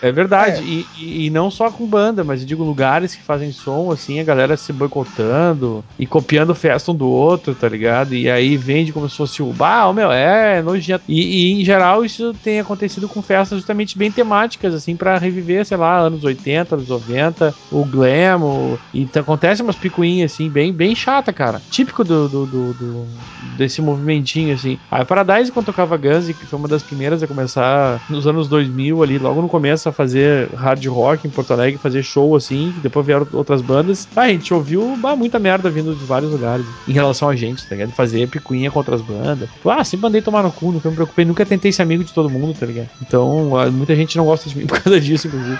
[0.00, 3.50] É verdade, E, e, e não só com banda, mas eu digo lugares que fazem
[3.50, 8.14] som, assim, a galera se boicotando e copiando festa um do outro, tá ligado?
[8.14, 11.02] E aí vende como se fosse o bah, meu, é nojento.
[11.08, 15.66] E, e em geral isso tem acontecido com festas justamente bem temáticas, assim, pra reviver,
[15.66, 18.80] sei lá, anos 80, anos 90, o glam, o...
[18.92, 21.64] e t- acontece umas picuinhas, assim, bem, bem chata, cara.
[21.68, 24.78] Típico do, do, do- do- desse movimentinho, assim.
[24.88, 29.02] A Paradise, quando tocava Guns, que foi uma das primeiras a começar nos anos 2000
[29.02, 33.04] ali, logo no começo a fazer hard rock em Porto Alegre, fazer show, assim, depois
[33.04, 34.08] vieram outras bandas.
[34.16, 37.66] Ah, a gente ouviu bah, muita merda vindo de vários lugares em relação a gente,
[37.66, 37.92] tá ligado?
[37.92, 39.48] Fazer picuinha com outras bandas.
[39.64, 42.30] Ah, sempre mandei tomar no cu, nunca me preocupei, nunca tentei ser amigo de todo
[42.30, 42.88] mundo, tá ligado?
[43.02, 45.58] Então, ah, muita gente não gosta de mim por causa disso, inclusive.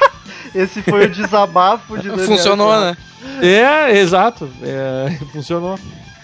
[0.54, 2.96] Esse foi o desabafo de Daniel Funcionou, né?
[3.42, 4.48] É, exato.
[4.62, 5.78] É, funcionou.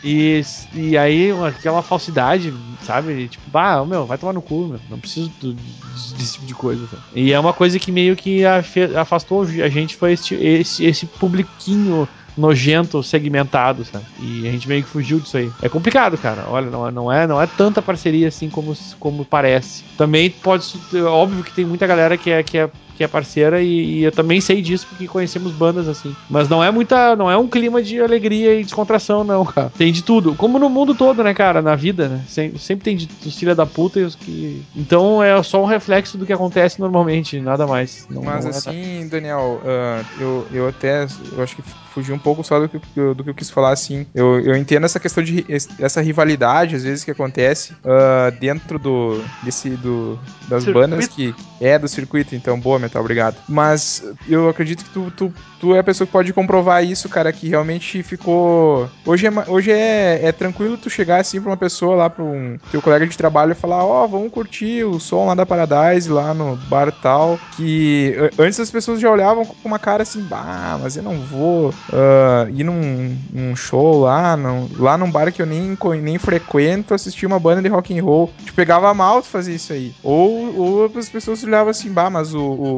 [0.05, 0.43] E,
[0.75, 2.53] e aí, aquela falsidade,
[2.83, 3.29] sabe?
[3.29, 4.81] Tipo, bah, meu, vai tomar no cu, meu.
[4.91, 6.87] Não preciso do- desse tipo de coisa.
[7.15, 8.43] E é uma coisa que meio que
[8.97, 14.05] afastou a gente, foi esse, esse, esse publiquinho nojento, segmentado, sabe?
[14.21, 15.51] E a gente meio que fugiu disso aí.
[15.63, 16.45] É complicado, cara.
[16.49, 19.85] Olha, não, é- não, é, não é tanta parceria assim como, como parece.
[19.97, 20.67] Também pode.
[21.07, 24.13] Óbvio que tem muita galera que é, que é, que é parceira e, e eu
[24.13, 26.15] também sei disso porque conhecemos bandas assim.
[26.29, 27.17] Mas não é muita.
[27.17, 29.73] Não é um clima de alegria e descontração, não, cara.
[29.77, 30.35] Tem de tudo.
[30.35, 31.61] Como no mundo todo, né, cara?
[31.61, 32.25] Na vida, né?
[32.29, 34.63] Sempre, sempre tem de, os filha da puta e os que.
[34.75, 38.07] Então é só um reflexo do que acontece normalmente, nada mais.
[38.09, 41.63] Não, Mas não é assim, Daniel, ah, eu, eu até eu acho que
[41.95, 44.05] fugi um pouco só do que, do, do que eu quis falar, assim.
[44.13, 45.47] Eu, eu entendo essa questão de
[45.79, 50.19] essa rivalidade, às vezes, que acontece ah, dentro do, desse, do,
[50.49, 50.91] das Circuito.
[50.91, 52.35] bandas que é do circuito.
[52.35, 53.37] Então, boa, Metal, obrigado.
[53.49, 57.33] Mas eu acredito que tu, tu, tu é a pessoa que pode comprovar isso, cara,
[57.33, 58.89] que realmente ficou.
[59.05, 62.59] Hoje é, hoje é, é tranquilo tu chegar assim pra uma pessoa lá, pra um
[62.71, 66.35] teu colega de trabalho e falar: Ó, vamos curtir o som lá da Paradise, lá
[66.35, 67.39] no bar tal.
[67.57, 71.73] Que antes as pessoas já olhavam com uma cara assim: bah, mas eu não vou
[71.93, 76.93] ah, ir num, num show lá, não, lá num bar que eu nem, nem frequento,
[76.93, 78.31] assistir uma banda de rock and roll.
[78.45, 79.95] Te pegava mal tu fazer isso aí.
[80.03, 82.74] Ou, ou as pessoas olhavam assim: bah, mas o, o,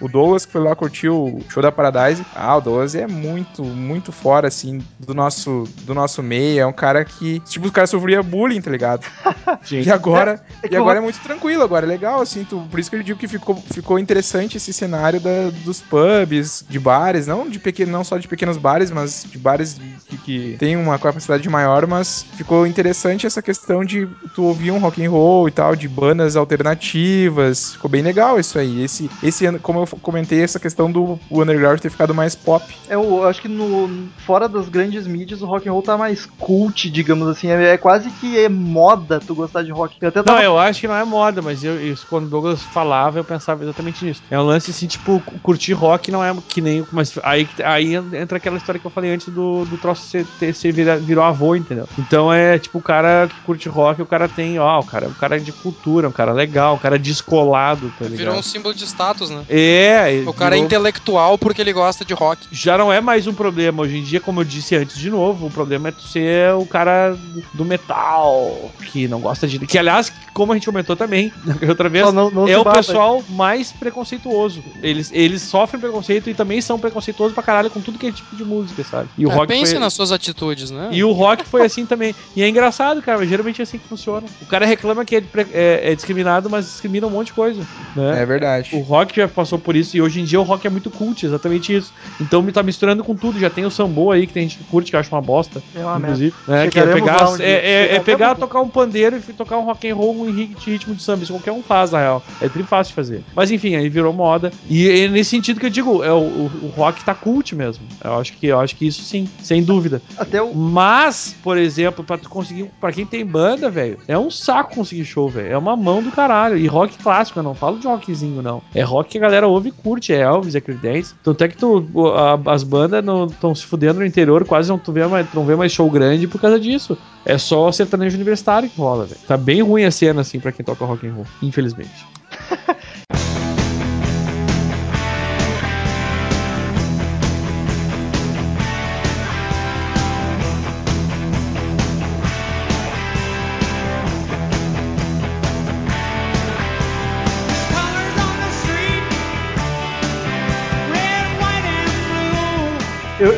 [0.00, 3.62] o Douglas que foi lá curtir o show da Paradise, ah, o Douglas é muito,
[3.64, 6.60] muito fora, assim, do nosso, do nosso meio.
[6.60, 9.04] É um cara que, tipo, os caras sofriam bullying, tá ligado?
[9.64, 12.60] Gente, E agora, É que e agora é muito tranquilo, agora é legal, assim, tu,
[12.70, 16.78] por isso que eu digo que ficou, ficou interessante esse cenário da- dos pubs, de
[16.78, 19.76] bares, não de pequeno, não só de pequenos bares, mas de bares
[20.08, 24.78] que, que tem uma capacidade maior, mas ficou interessante essa questão de tu ouvir um
[24.78, 28.82] rock and roll e tal, de bandas alternativas, ficou bem legal isso aí.
[28.82, 32.74] Esse, esse ano, como eu comentei, essa questão do o underground ter ficado mais pop.
[32.88, 36.26] É, eu acho que no fora das grandes mídias o rock and roll tá mais
[36.26, 37.48] cult, digamos assim.
[37.48, 39.96] É, é quase que é moda tu gostar de rock.
[40.00, 42.28] Eu até Não, tava eu acho que não é moda, mas eu, isso, quando o
[42.28, 44.22] Douglas falava, eu pensava exatamente nisso.
[44.30, 46.84] É um lance assim, tipo, curtir rock não é que nem.
[46.92, 50.54] Mas aí, aí entra aquela história que eu falei antes do, do troço ser, ter,
[50.54, 51.88] ser vira, virou avô, entendeu?
[51.98, 55.14] Então é tipo o cara que curte rock, o cara tem, ó, o cara, o
[55.14, 58.18] cara é de cultura, um cara legal, um cara descolado, tá ligado?
[58.18, 59.44] Virou um símbolo de status, né?
[59.48, 62.46] É, O cara é virou- intelectual porque ele gosta de rock.
[62.50, 63.82] já não é mais um problema.
[63.82, 66.64] Hoje em dia, como eu disse antes de novo, o problema é tu ser o
[66.66, 67.16] cara
[67.54, 69.58] do metal, que não gosta de.
[69.60, 71.32] Que, aliás, como a gente comentou também,
[71.68, 72.78] outra vez, não- não é o bata.
[72.78, 74.62] pessoal mais preconceituoso.
[74.82, 78.34] Eles, eles sofrem preconceito e também são preconceituosos pra caralho com tudo que é tipo
[78.36, 79.08] de música, sabe?
[79.18, 79.80] E o É, rock pense foi...
[79.80, 80.88] nas suas atitudes, né?
[80.92, 82.14] E o rock foi assim também.
[82.36, 84.26] E é engraçado, cara, geralmente é assim que funciona.
[84.42, 85.22] O cara reclama que é,
[85.52, 87.60] é- é discriminado, mas discrimina um monte de coisa.
[87.96, 88.22] Né?
[88.22, 88.70] É verdade.
[88.74, 91.24] O rock já passou por isso e hoje em dia o rock é muito cult,
[91.24, 91.92] exatamente isso.
[92.20, 93.38] Então me tá misturando com tudo.
[93.38, 95.62] Já tem o sambo aí que tem gente que curte, que acha uma bosta.
[95.74, 96.34] É uma inclusive.
[96.46, 97.58] né, que é pegar, um é, é- é
[97.98, 101.22] Chegaremos pegar, tocar um pandeiro e tocar um rock and roll rit- ritmo de samba.
[101.24, 102.22] Isso qualquer um faz, na real.
[102.40, 103.22] É tri fácil de fazer.
[103.34, 104.50] Mas enfim, aí virou moda.
[104.68, 107.84] E é nesse sentido que eu digo, é o, o- rock tá cult mesmo.
[108.04, 110.00] Eu acho que, eu acho que isso sim, sem dúvida.
[110.16, 110.54] Até o.
[110.54, 115.04] Mas, por exemplo, pra tu conseguir, para quem tem banda, velho, é um saco conseguir
[115.04, 115.48] show, velho.
[115.52, 116.56] É uma mão do caralho.
[116.56, 118.62] E rock clássico, eu não falo de rockzinho, não.
[118.74, 121.14] É rock que a galera ouve e curte, é Elvis, é Creedence.
[121.22, 121.84] Tanto é que tu,
[122.14, 125.56] a- as bandas estão se fudendo no interior, quase não tu vê mais, não vê
[125.56, 126.96] mais show grande por causa disso.
[127.24, 129.20] É só sertanejo universitário que rola, velho.
[129.26, 132.06] Tá bem ruim a cena, assim, pra quem toca rock and roll, infelizmente.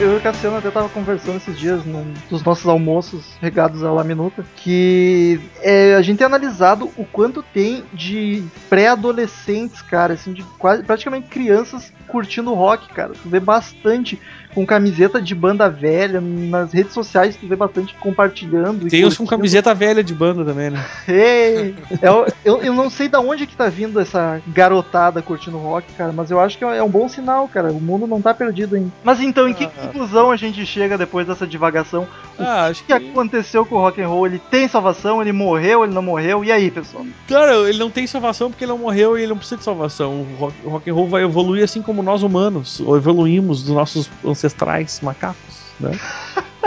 [0.00, 3.92] Eu, e o Cassiano até tava conversando esses dias num dos nossos almoços regados à
[3.92, 10.32] La Minuta, que é, a gente tem analisado o quanto tem de pré-adolescentes, cara, assim,
[10.32, 13.12] de quase, praticamente crianças curtindo rock, cara.
[13.12, 14.18] Tu vê bastante
[14.54, 18.88] com camiseta de banda velha, nas redes sociais tu vê bastante compartilhando.
[18.88, 20.84] Tem uns com camiseta velha de banda também, né?
[21.06, 25.92] Ei, eu, eu, eu não sei da onde que tá vindo essa garotada curtindo rock,
[25.94, 27.72] cara, mas eu acho que é um bom sinal, cara.
[27.72, 28.90] O mundo não tá perdido ainda.
[29.04, 32.06] Mas então, em que conclusão a gente chega depois dessa divagação?
[32.40, 34.26] O Ah, acho que, que aconteceu com o rock and roll?
[34.26, 35.20] Ele tem salvação?
[35.20, 35.84] Ele morreu?
[35.84, 36.44] Ele não morreu?
[36.44, 37.04] E aí, pessoal?
[37.28, 40.22] Cara, ele não tem salvação porque ele não morreu e ele não precisa de salvação.
[40.22, 43.74] O rock, o rock and roll vai evoluir assim como nós humanos ou evoluímos dos
[43.74, 45.36] nossos ancestrais macacos,
[45.80, 45.92] né?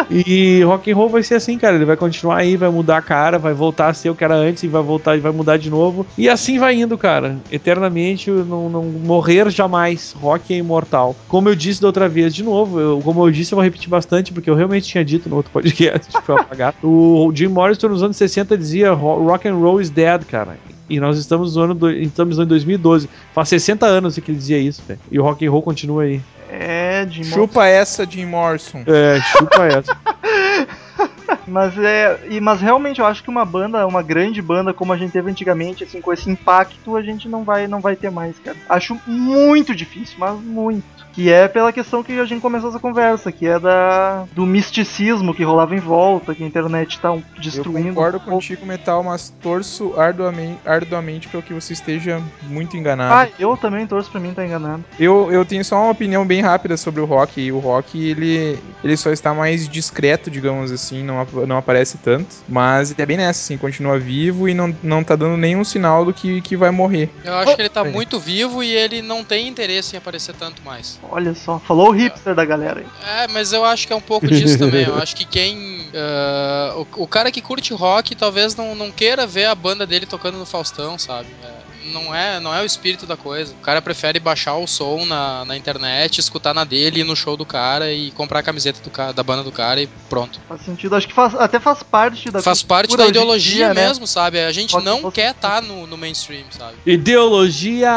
[0.09, 1.76] E rock and roll vai ser assim, cara.
[1.76, 4.36] Ele vai continuar aí, vai mudar a cara, vai voltar a ser o que era
[4.36, 6.05] antes e vai voltar e vai mudar de novo.
[6.18, 7.38] E assim vai indo, cara.
[7.51, 10.14] Eternamente, não, não morrer jamais.
[10.20, 11.16] Rock é imortal.
[11.28, 13.88] Como eu disse da outra vez, de novo, eu- como eu disse, eu vou repetir
[13.89, 16.76] bastante, porque eu realmente tinha dito no outro podcast, foi apagado.
[16.84, 20.57] O Jim Morrison nos anos 60 dizia "Ro- rock and roll is dead, cara.
[20.89, 23.09] E nós estamos no ano do, estamos em 2012.
[23.34, 24.99] Faz 60 anos que ele dizia isso, velho.
[25.11, 26.21] E o rock and roll continua aí.
[26.49, 28.84] É, de Chupa essa, Jim Morrison.
[28.86, 29.97] É, chupa essa.
[31.47, 32.19] Mas é.
[32.29, 35.29] E, mas realmente eu acho que uma banda, uma grande banda como a gente teve
[35.29, 38.57] antigamente, assim, com esse impacto, a gente não vai, não vai ter mais, cara.
[38.69, 41.03] Acho muito difícil, mas muito.
[41.14, 45.34] Que é pela questão que a gente começou essa conversa, que é da do misticismo
[45.34, 47.89] que rolava em volta, que a internet tá um- Eu destruindo.
[47.89, 53.14] concordo um contigo, Metal, mas torço arduamente, arduamente para que você esteja muito enganado.
[53.14, 54.84] Ah, eu também torço pra mim tá enganado.
[54.99, 57.39] Eu, eu tenho só uma opinião bem rápida sobre o rock.
[57.41, 62.36] E o rock, ele, ele só está mais discreto, digamos assim, não, não aparece tanto.
[62.49, 66.03] Mas ele é bem nessa, assim, continua vivo e não, não tá dando nenhum sinal
[66.05, 67.09] do que, que vai morrer.
[67.24, 67.91] Eu acho que ele tá Aí.
[67.91, 70.99] muito vivo e ele não tem interesse em aparecer tanto mais.
[71.10, 72.88] Olha só, falou o hipster da galera aí.
[73.24, 74.86] É, mas eu acho que é um pouco disso também.
[74.86, 75.89] Eu acho que quem.
[75.93, 80.06] ah, o, o cara que curte rock talvez não, não queira ver a banda dele
[80.06, 81.30] tocando no Faustão, sabe?
[81.43, 83.53] É, não, é, não é o espírito da coisa.
[83.53, 87.36] O cara prefere baixar o som na, na internet, escutar na dele, ir no show
[87.36, 90.39] do cara e comprar a camiseta do da banda do cara e pronto.
[90.47, 93.88] Faz sentido, acho que faz, até faz parte da Faz parte da ideologia dia, né?
[93.88, 94.39] mesmo, sabe?
[94.39, 96.75] A gente Rock não fosse- quer estar no, no mainstream, sabe?
[96.86, 97.89] Ideologia,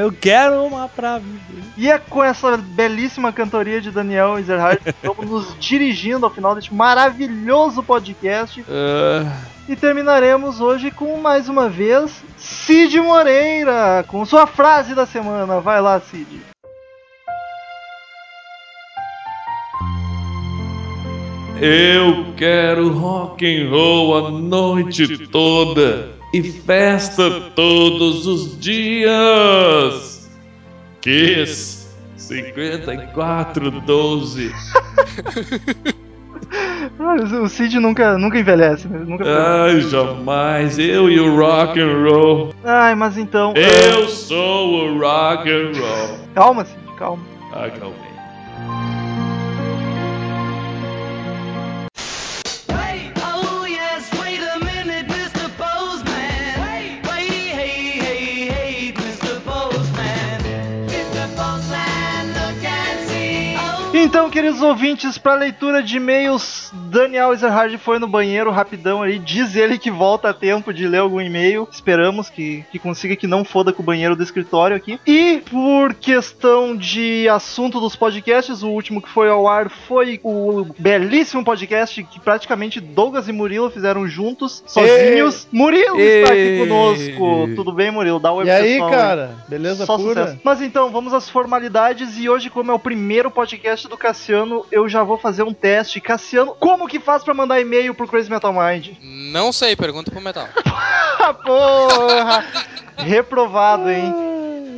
[0.00, 1.62] eu quero uma pra viver.
[1.76, 6.54] E é com essa belíssima cantoria de Daniel Ezerhard que estamos nos dirigindo ao final
[6.54, 8.64] deste maravilhoso podcast.
[8.68, 9.30] Ah,
[9.68, 15.60] E terminaremos hoje com mais uma vez Cid Moreira, com sua frase da semana.
[15.60, 16.40] Vai lá, Cid.
[21.60, 30.30] Eu quero rock and roll a noite toda e festa todos os dias.
[31.02, 34.50] Kiss 5412.
[37.00, 38.98] Ah, O Cid nunca, nunca envelhece, né?
[39.06, 42.54] Nunca Ai, jamais eu e o rock and roll.
[42.64, 43.54] Ai, mas então.
[43.54, 46.18] Eu sou o rock and roll.
[46.34, 47.22] calma, Cid, calma.
[47.52, 48.08] Ah, calma
[64.00, 69.18] Então, queridos ouvintes, para leitura de e-mails, Daniel Ezerhard foi no banheiro rapidão aí.
[69.18, 71.68] Diz ele que volta a tempo de ler algum e-mail.
[71.70, 74.98] Esperamos que, que consiga que não foda com o banheiro do escritório aqui.
[75.06, 80.66] E por questão de assunto dos podcasts, o último que foi ao ar foi o
[80.78, 85.46] belíssimo podcast que praticamente Douglas e Murilo fizeram juntos, sozinhos.
[85.52, 86.58] Murilo está aqui Ei.
[86.58, 87.54] conosco.
[87.54, 88.20] Tudo bem, Murilo?
[88.20, 89.30] Dá um oi E aí, pessoal cara?
[89.48, 90.22] Beleza só pura?
[90.26, 90.40] sucesso.
[90.44, 94.88] Mas então, vamos às formalidades e hoje, como é o primeiro podcast do Cassiano, eu
[94.88, 96.00] já vou fazer um teste.
[96.00, 98.96] Cassiano, como que faz pra mandar e-mail pro Crazy Metal Mind?
[99.02, 100.48] Não sei, pergunta pro Metal.
[101.20, 102.44] Ah, porra!
[102.96, 104.12] Reprovado, hein?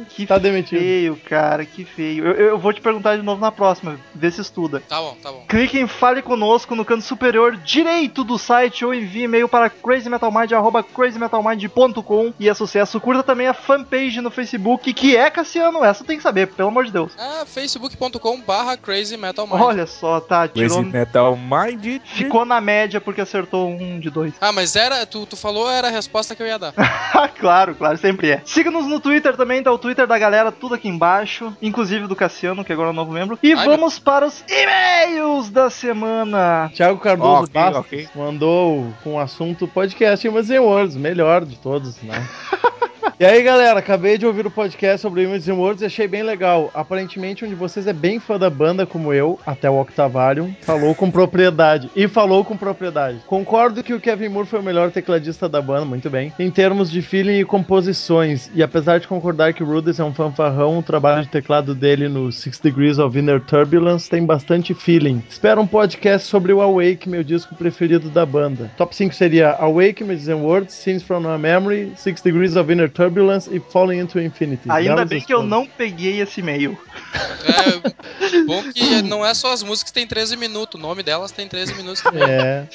[0.08, 0.78] Que Tá demitido.
[0.78, 2.26] feio, cara, que feio.
[2.26, 4.82] Eu, eu vou te perguntar de novo na próxima, vê se estuda.
[4.88, 5.44] Tá bom, tá bom.
[5.48, 12.32] Clique em Fale Conosco no canto superior direito do site ou envie e-mail para crazymetalmind.com
[12.38, 13.00] e é sucesso.
[13.00, 16.84] Curta também a fanpage no Facebook, que é Cassiano, essa tem que saber, pelo amor
[16.84, 17.12] de Deus.
[17.18, 19.60] É facebook.com barra crazy metal mind.
[19.60, 20.82] Olha só, tá, Crazy tirou.
[20.82, 22.00] Metal Mind.
[22.04, 24.32] Ficou na média porque acertou um de dois.
[24.40, 26.72] Ah, mas era, tu, tu falou, era a resposta que eu ia dar.
[27.38, 28.42] claro, claro, sempre é.
[28.44, 32.64] Siga-nos no Twitter também, tá o Twitter da galera, tudo aqui embaixo, inclusive do Cassiano,
[32.64, 33.38] que agora é o novo membro.
[33.42, 36.70] E Ai, vamos para os e-mails da semana.
[36.74, 38.08] Thiago Cardoso Ok, Bastos ok.
[38.14, 42.26] mandou com o assunto podcast and Words, melhor de todos, né?
[43.20, 46.22] E aí, galera, acabei de ouvir o podcast sobre Images and Words e achei bem
[46.22, 46.70] legal.
[46.72, 50.94] Aparentemente, um de vocês é bem fã da banda, como eu, até o Octavarium, falou
[50.94, 51.90] com propriedade.
[51.94, 53.18] E falou com propriedade.
[53.26, 56.90] Concordo que o Kevin Moore foi o melhor tecladista da banda, muito bem, em termos
[56.90, 58.50] de feeling e composições.
[58.54, 62.08] E apesar de concordar que o Rudess é um fanfarrão, o trabalho de teclado dele
[62.08, 65.22] no Six Degrees of Inner Turbulence tem bastante feeling.
[65.28, 68.70] Espero um podcast sobre o Awake, meu disco preferido da banda.
[68.78, 72.88] Top 5 seria Awake, Images and Words, Scenes from a Memory, Six Degrees of Inner
[72.88, 73.09] Turbulence
[73.50, 74.70] e Falling into Infinity.
[74.70, 76.78] Ainda bem que eu não peguei esse e-mail.
[77.12, 81.32] É bom que não é só as músicas que tem 13 minutos, o nome delas
[81.32, 82.22] tem 13 minutos também.
[82.22, 82.66] É,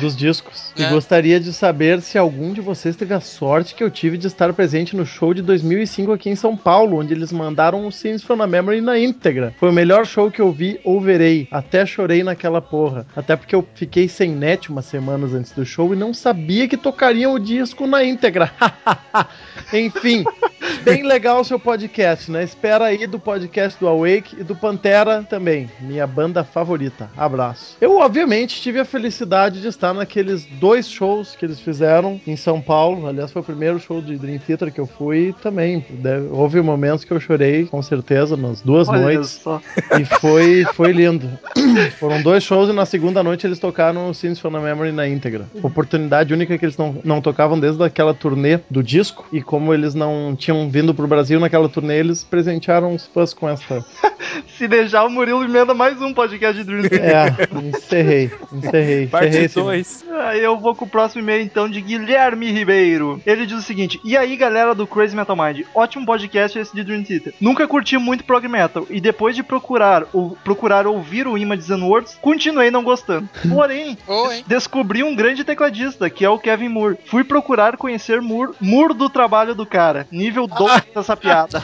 [0.00, 0.72] dos discos.
[0.76, 0.90] E É.
[0.90, 4.52] gostaria de saber se algum de vocês teve a sorte que eu tive de estar
[4.52, 8.42] presente no show de 2005 aqui em São Paulo, onde eles mandaram o Scenes from
[8.42, 9.54] a Memory na íntegra.
[9.58, 11.48] Foi o melhor show que eu vi ou verei.
[11.50, 13.06] Até chorei naquela porra.
[13.16, 16.76] Até porque eu fiquei sem net umas semanas antes do show e não sabia que
[16.76, 18.52] tocariam o disco na íntegra.
[19.72, 20.24] Enfim,
[20.82, 22.42] bem legal o seu podcast, né?
[22.42, 27.10] Espera aí do podcast do Awake e do Pantera também, minha banda favorita.
[27.16, 27.76] Abraço.
[27.80, 32.60] Eu, obviamente, tive a felicidade de estar naqueles dois shows que eles fizeram em São
[32.60, 33.06] Paulo.
[33.06, 35.84] Aliás, foi o primeiro show de Dream Theater que eu fui também.
[35.90, 39.40] deve- houve momentos que eu chorei, com certeza, nas duas Olha noites.
[39.98, 41.28] E foi, foi lindo.
[41.98, 45.06] Foram dois shows e na segunda noite eles tocaram o Scenes from the Memory na
[45.08, 45.46] íntegra.
[45.62, 49.26] Oportunidade única que eles não, não tocavam desde aquela turnê do disco.
[49.32, 53.48] E como eles não tinham vindo pro Brasil naquela turnê, eles presentearam os fãs com
[53.48, 53.84] essa.
[54.56, 57.48] Se deixar, o Murilo emenda mais um podcast de Dream Theater.
[57.52, 58.30] É, encerrei.
[58.52, 59.06] Encerrei.
[59.06, 60.04] Parte encerrei esse- 2.
[60.26, 63.20] Aí eu vou com o próximo e-mail então de Guilherme Ribeiro.
[63.24, 66.84] Ele diz o seguinte: E aí, galera do Crazy Metal Mind, ótimo podcast esse de
[66.84, 67.32] Dream Theater.
[67.40, 71.84] Nunca curti muito prog metal e depois de procurar ou procurar ouvir o Images and
[71.84, 73.28] Words, continuei não gostando.
[73.48, 74.44] Porém, Oi.
[74.46, 76.98] descobri um grande tecladista, que é o Kevin Moore.
[77.06, 80.06] Fui procurar conhecer Moore, Moore do trabalho do cara.
[80.10, 81.62] Nível 2 dessa piada.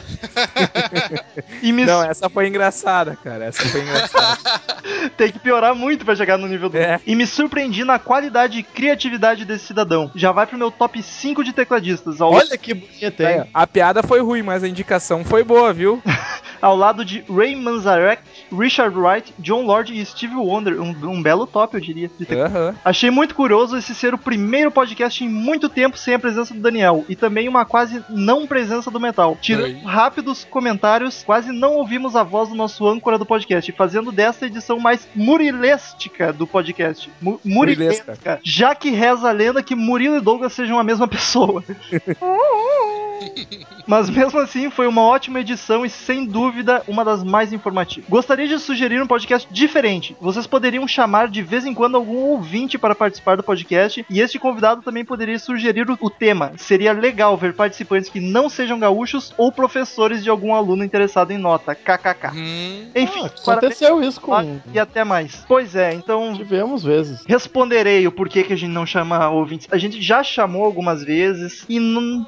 [1.63, 3.45] e me Não, essa foi engraçada, cara.
[3.45, 4.39] Essa foi engraçada.
[5.17, 6.85] Tem que piorar muito pra chegar no nível 2.
[6.85, 7.01] É.
[7.07, 10.11] E me surpreendi na qualidade e criatividade desse cidadão.
[10.15, 12.21] Já vai pro meu top 5 de tecladistas.
[12.21, 13.27] Olha que bonito, hein?
[13.27, 16.03] É, a piada foi ruim, mas a indicação foi boa, viu?
[16.61, 20.81] ao lado de Ray Manzarek, Richard Wright, John Lord e Steve Wonder.
[20.81, 22.11] Um, um belo top, eu diria.
[22.31, 22.75] Aham.
[22.85, 26.61] Achei muito curioso esse ser o primeiro podcast em muito tempo sem a presença do
[26.61, 29.37] Daniel e também uma quase não presença do Metal.
[29.41, 34.47] Tirando rápidos comentários, quase não ouvimos a voz do nosso âncora do podcast, fazendo desta
[34.47, 37.11] edição mais muriléstica do podcast.
[37.21, 37.41] Mu.
[37.45, 38.41] Murilesca.
[38.43, 41.63] Já que reza a lenda que Murilo e Douglas sejam a mesma pessoa.
[43.87, 48.09] Mas mesmo assim, foi uma ótima edição e sem dúvida uma das mais informativas.
[48.11, 50.17] Gostaria de sugerir um podcast diferente.
[50.21, 54.41] Vocês poderiam chamar de vez em quando algum ouvinte para participar do podcast e este
[54.41, 56.53] convidado também poderia sugerir o, o tema.
[56.57, 61.39] Seria legal ver participantes que não sejam gaúchos ou professores de algum aluno interessado em
[61.39, 61.73] nota.
[61.75, 62.33] KKK.
[62.35, 64.61] Hum, Enfim, Ah, parabéns aconteceu isso com.
[64.75, 65.45] e até mais.
[65.47, 67.23] Pois é, então Tivemos vezes.
[67.25, 69.69] responderei o porquê que a gente não chama ouvintes.
[69.71, 71.79] A gente já chamou algumas vezes e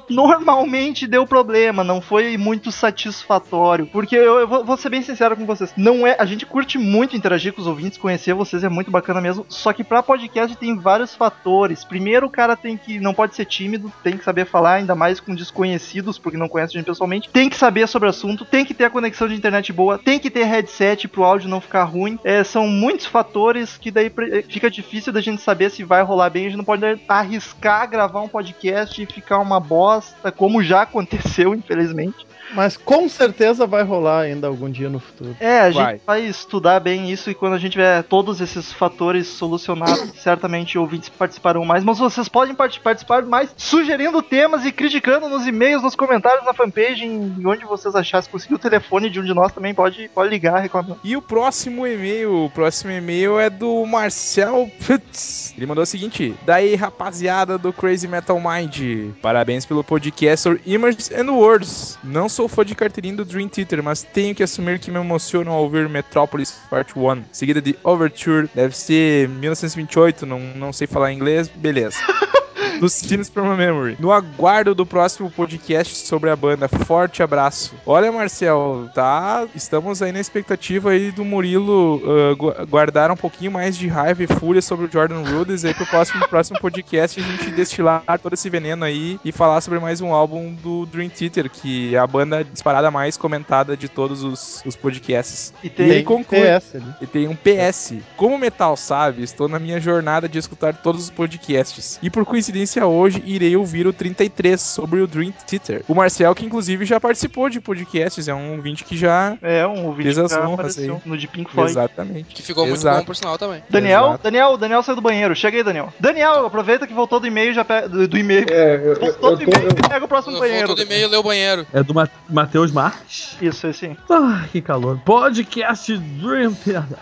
[0.09, 3.85] normalmente realmente deu problema, não foi muito satisfatório.
[3.87, 6.77] Porque eu, eu vou, vou ser bem sincero com vocês, não é, a gente curte
[6.77, 9.45] muito interagir com os ouvintes, conhecer vocês é muito bacana mesmo.
[9.49, 11.83] Só que pra podcast tem vários fatores.
[11.83, 15.19] Primeiro, o cara tem que não pode ser tímido, tem que saber falar ainda mais
[15.19, 17.29] com desconhecidos, porque não conhece a gente pessoalmente.
[17.29, 20.17] Tem que saber sobre o assunto, tem que ter a conexão de internet boa, tem
[20.17, 22.17] que ter headset pro áudio não ficar ruim.
[22.23, 24.11] É, são muitos fatores que daí
[24.47, 26.45] fica difícil da gente saber se vai rolar bem.
[26.45, 31.55] A gente não pode arriscar gravar um podcast e ficar uma bosta, como já aconteceu,
[31.55, 32.28] infelizmente.
[32.53, 35.35] Mas com certeza vai rolar ainda algum dia no futuro.
[35.39, 36.01] É, a gente Vai.
[36.05, 41.09] vai estudar bem isso e quando a gente tiver todos esses fatores solucionados, certamente ouvintes
[41.09, 41.83] participarão mais.
[41.83, 46.53] Mas vocês podem part- participar mais sugerindo temas e criticando nos e-mails, nos comentários, na
[46.53, 47.89] fanpage, em onde vocês.
[47.89, 50.99] Se conseguir o telefone de um de nós também, pode, pode ligar reclamando.
[51.03, 55.53] E o próximo e-mail, o próximo e-mail é do Marcel Putz.
[55.57, 61.31] Ele mandou o seguinte: Daí, rapaziada do Crazy Metal Mind, parabéns pelo podcast Images and
[61.31, 61.97] Words.
[62.03, 65.51] Não sou fã de carteirinha do Dream Theater, mas tenho que assumir que me emociono
[65.51, 71.11] ao ouvir Metropolis Part 1, seguida de Overture, deve ser 1928, não, não sei falar
[71.11, 71.97] inglês, beleza.
[72.79, 73.97] dos Scenes from a Memory.
[73.99, 76.67] No aguardo do próximo podcast sobre a banda.
[76.67, 77.73] Forte abraço.
[77.85, 79.47] Olha, Marcel, tá?
[79.55, 82.01] Estamos aí na expectativa aí do Murilo
[82.37, 85.85] gu- guardar um pouquinho mais de raiva e fúria sobre o Jordan Rudess aí pro
[85.85, 90.13] próximo, próximo podcast a gente destilar todo esse veneno aí e falar sobre mais um
[90.13, 94.75] álbum do Dream Theater, que é a banda disparada mais comentada de todos os, os
[94.75, 95.53] podcasts.
[95.63, 96.39] E E tem, ele conclui.
[96.41, 96.95] PS ali.
[97.01, 97.93] E tem um PS.
[98.15, 101.99] Como Metal sabe, estou na minha jornada de escutar todos os podcasts.
[102.01, 105.83] E por coincidência hoje irei ouvir o 33 sobre o Dream Theater.
[105.87, 109.37] O Marcel, que inclusive já participou de podcasts, é um ouvinte que já.
[109.41, 111.01] é um ouvinte Fez que as já apareceu aí.
[111.05, 111.71] no de Pink Floyd.
[111.71, 112.35] Exatamente.
[112.35, 112.99] Que ficou muito Exato.
[112.99, 113.63] bom, por sinal, também.
[113.69, 114.23] Daniel, Exato.
[114.23, 115.35] Daniel, Daniel saiu do banheiro.
[115.35, 115.93] Chega aí, Daniel.
[115.99, 118.45] Daniel, aproveita que voltou do e-mail já pega, do, do e-mail.
[118.49, 120.67] É, eu, eu, Voltou eu do e-mail eu- e pega o próximo banheiro.
[120.67, 121.65] Voltou do e-mail e leu o banheiro.
[121.73, 123.35] É do Ma- Matheus Marques.
[123.41, 123.97] Isso, esse sim.
[124.09, 124.99] Ah, que calor.
[125.05, 126.97] Podcast Dream Theater.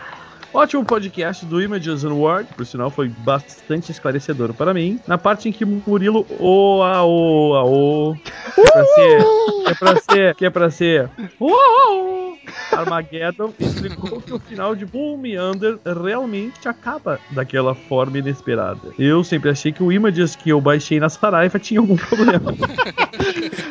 [0.53, 4.99] Ótimo podcast do Images and Word, por sinal foi bastante esclarecedor para mim.
[5.05, 8.15] Na parte em que Murilo o a o
[8.55, 9.25] que é pra ser,
[9.65, 12.37] que é pra ser, que é pra ser uau,
[12.71, 18.93] Armageddon explicou que o final de Bull Meander realmente acaba daquela forma inesperada.
[18.97, 22.53] Eu sempre achei que o Images que eu baixei na Saraiva tinha algum problema.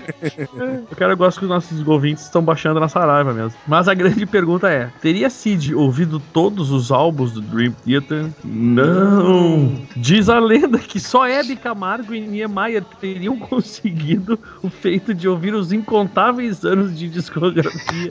[0.96, 3.58] Quero eu gosto que os nossos ouvintes estão baixando na Saraiva mesmo.
[3.66, 8.26] Mas a grande pergunta é: teria Cid ouvido todos os álbuns do Dream Theater?
[8.44, 9.72] Não!
[9.96, 15.54] Diz a lenda que só Hebe Camargo e Niemeyer teriam conseguido o feito de ouvir
[15.54, 18.08] os incontáveis anos de discografia.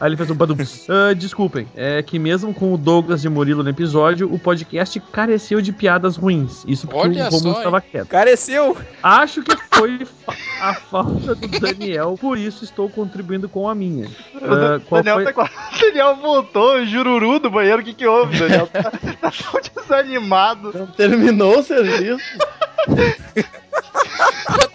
[0.00, 0.56] Aí ele fez um badum.
[0.88, 5.60] Ah, desculpem, é que mesmo com o Douglas e Murilo no episódio, o podcast careceu
[5.60, 6.64] de piadas ruins.
[6.66, 8.08] Isso porque Olha o Romulo estava quieto.
[8.08, 8.76] Careceu!
[9.02, 14.08] Acho que foi fa- a falta do Daniel, por isso estou contribuindo com a minha.
[14.88, 17.82] Qual Daniel, foi- tá quase- Daniel voltou, o jururu do banheiro.
[17.82, 18.66] O que que houve, Daniel?
[18.66, 20.72] Tá, tá tão desanimado.
[20.74, 22.22] Não terminou o serviço.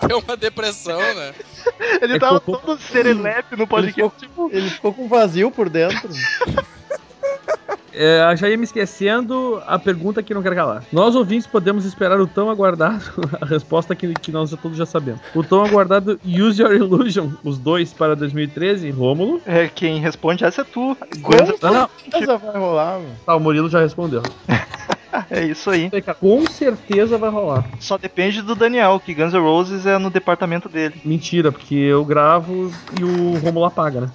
[0.05, 1.33] Deu uma depressão, né?
[2.01, 4.19] Ele É tava todo serelepe no Ele podcast.
[4.19, 6.09] ficou, ele ficou com vazio por dentro.
[7.99, 10.83] É, já ia me esquecendo a pergunta que não quero calar.
[10.93, 13.03] Nós ouvintes podemos esperar o tão aguardado,
[13.41, 15.19] a resposta que, que nós todos já sabemos.
[15.33, 19.41] O tão aguardado Use Your Illusion, os dois para 2013, Rômulo.
[19.47, 20.95] É, quem responde essa é tu.
[21.59, 23.15] Não, não, Mas vai rolar, mano.
[23.25, 24.21] tá, o Murilo já respondeu.
[25.29, 25.89] É isso aí.
[26.19, 27.65] Com certeza vai rolar.
[27.79, 31.01] Só depende do Daniel, que Guns N' Roses é no departamento dele.
[31.03, 34.11] Mentira, porque eu gravo e o Rômulo apaga, né?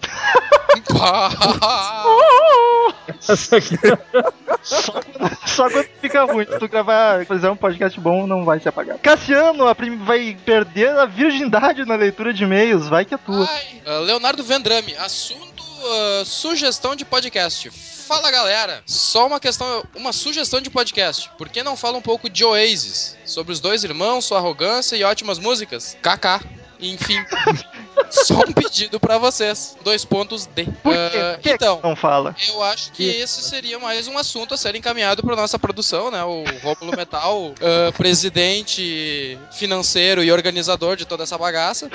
[3.20, 3.58] Só
[4.92, 6.46] quando, só quando fica ruim.
[6.46, 8.98] Se tu gravar, fazer um podcast bom, não vai se apagar.
[8.98, 12.88] Cassiano a prim- vai perder a virgindade na leitura de e-mails.
[12.88, 13.46] Vai que é tua.
[13.48, 17.70] Ai, ah, Leonardo Vendrame, assunto ah, sugestão de podcast.
[17.70, 21.30] Fala galera, só uma questão, uma sugestão de podcast.
[21.38, 23.16] Por que não fala um pouco de Oasis?
[23.24, 25.96] Sobre os dois irmãos, sua arrogância e ótimas músicas?
[26.02, 26.44] KK.
[26.80, 27.24] Enfim,
[28.10, 29.76] só um pedido pra vocês.
[29.82, 30.64] Dois pontos D.
[30.82, 30.98] Por quê?
[31.18, 32.34] Ah, Por que então, Não fala.
[32.48, 36.22] eu acho que esse seria mais um assunto a ser encaminhado para nossa produção, né?
[36.24, 41.88] O Rómulo Metal, ah, presidente financeiro e organizador de toda essa bagaça,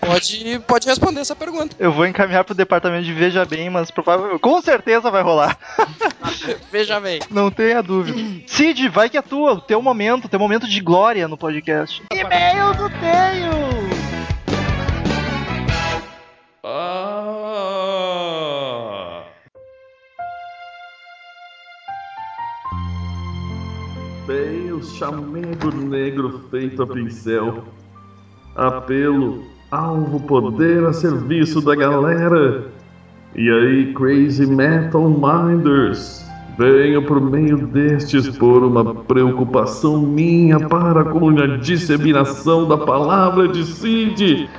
[0.00, 1.74] pode, pode responder essa pergunta.
[1.78, 5.58] Eu vou encaminhar pro departamento de Veja Bem, mas provavelmente, com certeza vai rolar.
[6.70, 7.20] Veja bem.
[7.30, 8.18] Não tenha dúvida.
[8.46, 9.52] Cid, vai que é tua.
[9.54, 12.02] O teu momento, o teu momento de glória no podcast.
[12.12, 13.77] E-mail do Tenho!
[16.64, 18.18] Ah.
[24.26, 27.64] Bem, o chamego negro feito a pincel
[28.58, 32.66] apelo, alvo, poder a serviço da galera.
[33.36, 36.26] E aí, Crazy Metal Minders,
[36.58, 43.64] venho por meio destes por uma preocupação minha para com a disseminação da palavra de
[43.64, 44.50] Cid.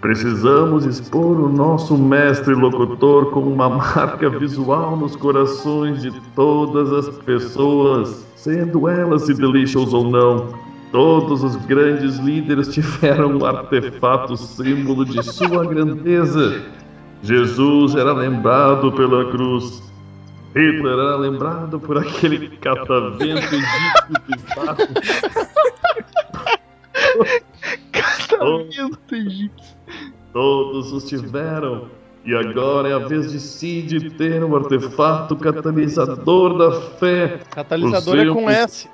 [0.00, 7.08] Precisamos expor o nosso mestre locutor com uma marca visual nos corações de todas as
[7.24, 10.54] pessoas, sendo elas se delicious ou não.
[10.92, 16.62] Todos os grandes líderes tiveram um artefato símbolo de sua grandeza.
[17.22, 19.82] Jesus era lembrado pela cruz.
[20.54, 24.78] Hitler era lembrado por aquele catavento egípcio bizarro.
[28.38, 29.76] Catavento egípcio.
[30.32, 31.88] Todos os tiveram.
[32.24, 37.40] E agora é a vez de Cid ter o artefato catalisador da fé.
[37.50, 38.88] Catalisador é com S.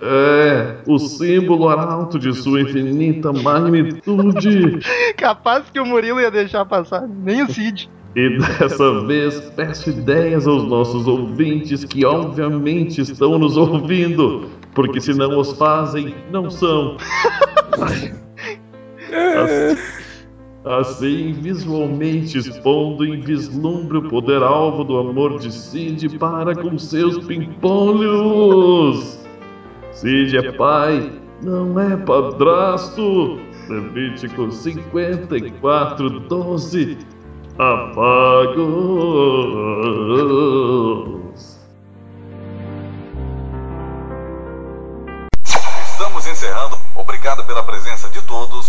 [0.00, 4.78] É, o símbolo arauto de sua infinita magnitude.
[5.18, 7.90] Capaz que o Murilo ia deixar passar, nem o Cid.
[8.14, 15.12] E dessa vez peço ideias aos nossos ouvintes que obviamente estão nos ouvindo, porque se
[15.12, 16.96] não os fazem, não são.
[20.64, 27.24] Assim, visualmente expondo em vislumbre o poder alvo do amor de Cid para com seus
[27.26, 29.18] pimpolhos.
[29.92, 31.10] Cid é pai,
[31.42, 33.38] não é padrasto.
[33.68, 36.98] Levítico 54, 12.
[37.58, 38.68] Afagos.
[45.44, 46.76] Estamos encerrando.
[46.94, 48.67] Obrigado pela presença de todos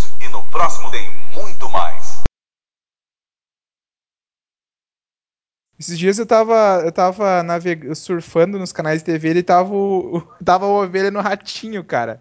[0.60, 2.20] próximo tem muito mais.
[5.80, 7.96] Esses dias eu tava, eu tava naveg...
[7.96, 12.20] surfando nos canais de TV e tava o, o- tava a ovelha no ratinho, cara.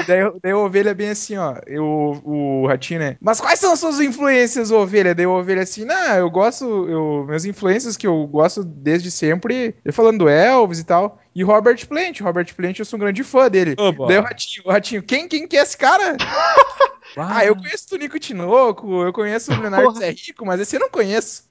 [0.00, 1.54] E daí, daí a ovelha bem assim, ó.
[1.64, 3.16] Eu, o ratinho, né?
[3.20, 5.14] Mas quais são as suas influências, ovelha?
[5.14, 6.64] Daí a ovelha assim, não, eu gosto.
[6.88, 9.76] Eu, minhas influências que eu gosto desde sempre.
[9.84, 11.20] Eu falando do Elvis e tal.
[11.32, 12.20] E Robert Plant.
[12.20, 13.76] Robert Plant, eu sou um grande fã dele.
[13.78, 14.08] Opa.
[14.08, 16.16] Daí o ratinho, o ratinho, quem, quem que é esse cara?
[17.18, 20.00] Ah, eu conheço o Nico Tinoco, eu conheço o Leonardo Porra.
[20.00, 21.48] Zé Rico, mas esse eu não conheço.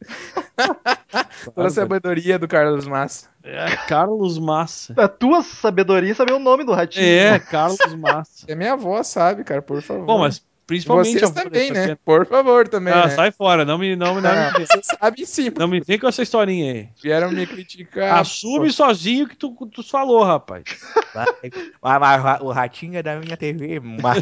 [1.56, 3.30] Toda a sabedoria do Carlos Massa.
[3.44, 4.94] É Carlos Massa.
[4.98, 7.06] A tua sabedoria é saber o nome do ratinho.
[7.06, 8.46] É, Carlos Massa.
[8.48, 10.06] É minha avó, sabe, cara, por favor.
[10.06, 11.96] Bom, mas principalmente Vocês também, né?
[12.04, 13.16] Por favor, também, Ah, né?
[13.16, 16.00] sai fora, não me, não, me- não, Ah, me, Você sabe sim, não me vem
[16.00, 16.90] com essa historinha aí.
[17.04, 18.20] vieram me criticar.
[18.20, 20.64] Assume sozinho que tu, tu falou, rapaz.
[21.82, 23.80] Mas, mas o ratinho é da minha TV.
[23.80, 24.22] Mas...